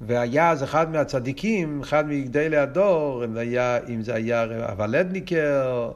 והיה 0.00 0.50
אז 0.50 0.62
אחד 0.62 0.90
מהצדיקים, 0.90 1.80
אחד 1.80 2.08
מגדלי 2.08 2.56
הדור, 2.56 3.24
אם, 3.24 3.36
היה, 3.36 3.78
אם 3.88 4.02
זה 4.02 4.14
היה 4.14 4.42
הוולדניקר, 4.42 5.90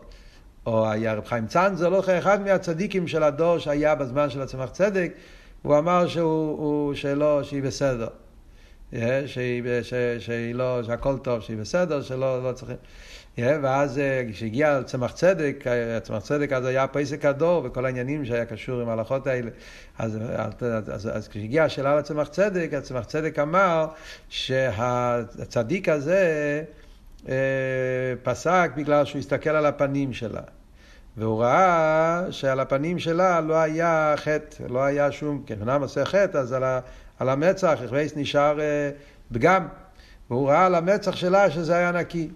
או 0.67 0.91
היה 0.91 1.15
רב 1.15 1.25
חיים 1.27 1.47
צאנזר, 1.47 1.89
לא 1.89 2.03
אחד 2.19 2.43
מהצדיקים 2.43 3.09
של 3.09 3.23
הדור 3.23 3.59
שהיה 3.59 3.95
בזמן 3.95 4.31
של 4.31 4.43
הצמח 4.43 4.71
צדק, 4.71 5.13
הוא 5.63 5.79
אמר 5.79 6.07
שהוא, 6.07 6.59
הוא, 6.59 6.95
שלא, 6.95 7.43
שהיא 7.43 7.63
בסדר. 7.63 8.09
שהיא, 9.27 9.63
שהיא 10.19 10.55
לא, 10.55 10.83
שהכל 10.83 11.19
טוב, 11.19 11.41
שהיא 11.41 11.57
בסדר, 11.57 12.03
שלא 12.03 12.45
לא 12.45 12.53
צריכים... 12.53 12.77
ואז 13.39 13.99
אה, 13.99 14.23
כשהגיע 14.33 14.83
צמח 14.85 15.13
צדק, 15.13 15.65
אה, 15.67 16.01
צמח 16.01 16.23
צדק 16.23 16.53
אז 16.53 16.65
היה 16.65 16.87
פסק 16.87 17.25
הדור 17.25 17.63
וכל 17.65 17.85
העניינים 17.85 18.25
שהיה 18.25 18.45
קשור 18.45 18.81
עם 18.81 18.89
ההלכות 18.89 19.27
האלה. 19.27 19.51
אז, 19.99 20.19
אז, 20.37 20.53
אז, 20.93 21.11
אז 21.13 21.29
כשהגיעה 21.29 21.67
השאלה 21.67 21.97
לצמח 21.97 22.29
צדק, 22.29 22.71
הצמח 22.79 23.05
צדק 23.05 23.39
אמר 23.39 23.87
שהצדיק 24.29 25.89
הזה 25.89 26.63
אה, 27.29 27.35
פסק 28.23 28.71
בגלל 28.77 29.05
שהוא 29.05 29.19
הסתכל 29.19 29.51
על 29.51 29.67
הפנים 29.67 30.13
שלה. 30.13 30.43
והוא 31.17 31.43
ראה 31.43 32.23
שעל 32.31 32.61
הפנים 32.61 32.99
שלה 32.99 33.41
לא 33.41 33.55
היה 33.55 34.15
חטא, 34.17 34.65
לא 34.69 34.83
היה 34.83 35.13
שום, 35.13 35.43
כן, 35.47 35.55
אמנם 35.63 35.83
עושה 35.83 36.05
חטא, 36.05 36.39
אז 36.39 36.53
על, 36.53 36.65
ה, 36.65 36.81
על 37.19 37.29
המצח, 37.29 37.79
הכבש 37.85 38.11
נשאר 38.17 38.59
פגם. 39.33 39.69
והוא 40.31 40.49
ראה 40.49 40.67
על 40.67 40.75
המצח 40.75 41.17
שלה 41.17 41.51
שזה 41.51 41.77
היה 41.77 41.93
נקי. 41.93 42.31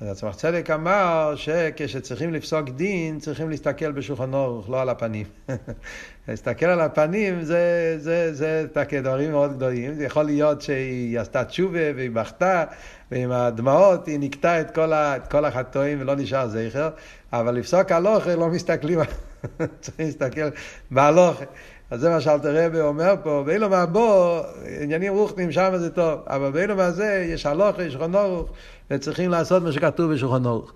אז 0.00 0.08
הצמח 0.08 0.34
צדק 0.34 0.70
אמר 0.70 1.32
שכשצריכים 1.36 2.34
לפסוק 2.34 2.68
דין, 2.68 3.18
צריכים 3.18 3.50
להסתכל 3.50 3.92
בשולחן 3.92 4.34
אורך, 4.34 4.70
לא 4.70 4.80
על 4.82 4.88
הפנים. 4.88 5.26
להסתכל 6.28 6.66
על 6.66 6.80
הפנים 6.80 7.42
זה, 7.42 7.96
זה, 7.98 8.34
זה, 8.34 8.66
זה 8.74 9.00
דברים 9.02 9.30
מאוד 9.30 9.56
גדולים. 9.56 9.94
זה 9.94 10.04
יכול 10.04 10.22
להיות 10.22 10.62
שהיא 10.62 11.20
עשתה 11.20 11.44
תשובה 11.44 11.94
והיא 11.96 12.10
בכתה, 12.10 12.64
ועם 13.10 13.32
הדמעות 13.32 14.06
היא 14.06 14.18
נקטה 14.20 14.60
את 14.60 14.74
כל, 14.74 14.92
את 14.92 15.26
כל 15.26 15.44
החטואים 15.44 16.00
ולא 16.00 16.16
נשאר 16.16 16.48
זכר, 16.48 16.90
אבל 17.32 17.54
לפסוק 17.54 17.92
הלוכה 17.92 18.36
לא 18.36 18.48
מסתכלים, 18.48 18.98
צריכים 19.80 20.06
להסתכל 20.06 20.48
בהלוכה. 20.90 21.44
אז 21.90 22.00
זה 22.00 22.10
מה 22.10 22.20
שאלתר 22.20 22.66
רבי 22.66 22.80
אומר 22.80 23.14
פה, 23.22 23.42
באילום 23.46 23.72
הבו, 23.72 24.40
עניינים 24.80 25.12
רוחניים 25.12 25.52
שם 25.52 25.72
זה 25.76 25.90
טוב, 25.90 26.20
אבל 26.26 26.50
באילום 26.50 26.78
הזה 26.78 27.26
יש 27.28 27.46
הלוכה, 27.46 27.82
יש 27.82 27.96
חונורוך, 27.96 28.50
וצריכים 28.90 29.30
לעשות 29.30 29.62
מה 29.62 29.72
שכתוב 29.72 30.12
בשולחן 30.12 30.44
אורך. 30.46 30.72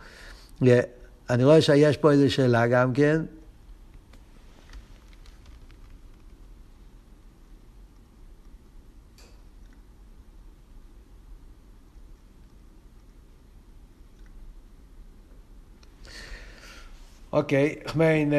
אני 1.31 1.45
רואה 1.45 1.63
שיש 1.63 1.97
פה 1.97 2.11
איזו 2.11 2.35
שאלה 2.35 2.67
גם 2.67 2.93
כן. 2.93 3.21
אוקיי, 17.33 17.75
ich 17.87 17.91
meine, 17.91 18.35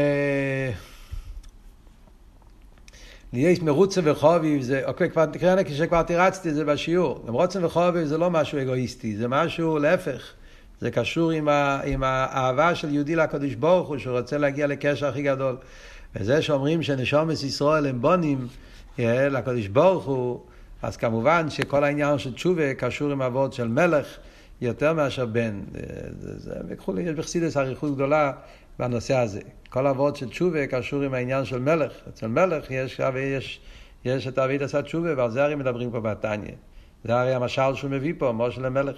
יש 3.33 3.61
מרוצה 3.61 4.01
וחוביב, 4.03 4.61
זה, 4.61 4.81
אוקיי, 4.85 5.09
כבר 5.09 5.25
תקרא 5.25 5.63
כשכבר 5.63 6.03
תירצתי 6.03 6.49
את 6.49 6.55
זה 6.55 6.65
בשיעור. 6.65 7.23
מרוצה 7.27 7.65
וחוביב 7.65 8.05
זה 8.05 8.17
לא 8.17 8.29
משהו 8.31 8.61
אגואיסטי, 8.61 9.15
זה 9.15 9.27
משהו 9.27 9.77
להפך. 9.79 10.33
זה 10.81 10.91
קשור 10.91 11.31
עם, 11.31 11.49
ה, 11.49 11.79
עם 11.85 12.03
האהבה 12.03 12.75
של 12.75 12.93
יהודי 12.93 13.15
לקדוש 13.15 13.55
ברוך 13.55 13.87
הוא, 13.87 13.97
שהוא 13.97 14.19
רוצה 14.19 14.37
להגיע 14.37 14.67
לקשר 14.67 15.07
הכי 15.07 15.21
גדול. 15.21 15.57
וזה 16.15 16.41
שאומרים 16.41 16.83
שנשומס 16.83 17.43
ישראל 17.43 17.85
הם 17.85 18.01
בונים 18.01 18.47
אה, 18.99 19.29
לקדוש 19.29 19.67
ברוך 19.67 20.05
הוא, 20.05 20.39
אז 20.81 20.97
כמובן 20.97 21.49
שכל 21.49 21.83
העניין 21.83 22.17
של 22.17 22.33
תשובה 22.33 22.73
קשור 22.73 23.11
עם 23.11 23.21
אבות 23.21 23.53
של 23.53 23.67
מלך 23.67 24.07
יותר 24.61 24.93
מאשר 24.93 25.25
בן. 25.25 25.59
וכולי, 26.69 27.01
יש 27.01 27.15
בחסידס 27.15 27.57
אריכות 27.57 27.95
גדולה 27.95 28.31
בנושא 28.79 29.15
הזה. 29.15 29.41
כל 29.69 29.87
אבות 29.87 30.15
של 30.15 30.29
תשובה 30.29 30.67
קשור 30.67 31.01
עם 31.01 31.13
העניין 31.13 31.45
של 31.45 31.59
מלך. 31.59 31.91
אצל 32.09 32.27
מלך 32.27 32.71
יש, 32.71 33.01
יש, 33.15 33.59
יש 34.05 34.27
את 34.27 34.39
אבית 34.39 34.61
עשה 34.61 34.81
תשובה, 34.81 35.09
ועל 35.17 35.31
זה 35.31 35.43
הרי 35.43 35.55
מדברים 35.55 35.91
פה 35.91 35.99
בתניא. 35.99 36.51
זה 37.03 37.19
הרי 37.19 37.33
המשל 37.33 37.75
שהוא 37.75 37.91
מביא 37.91 38.13
פה, 38.17 38.31
משה 38.31 38.61
למלך. 38.61 38.97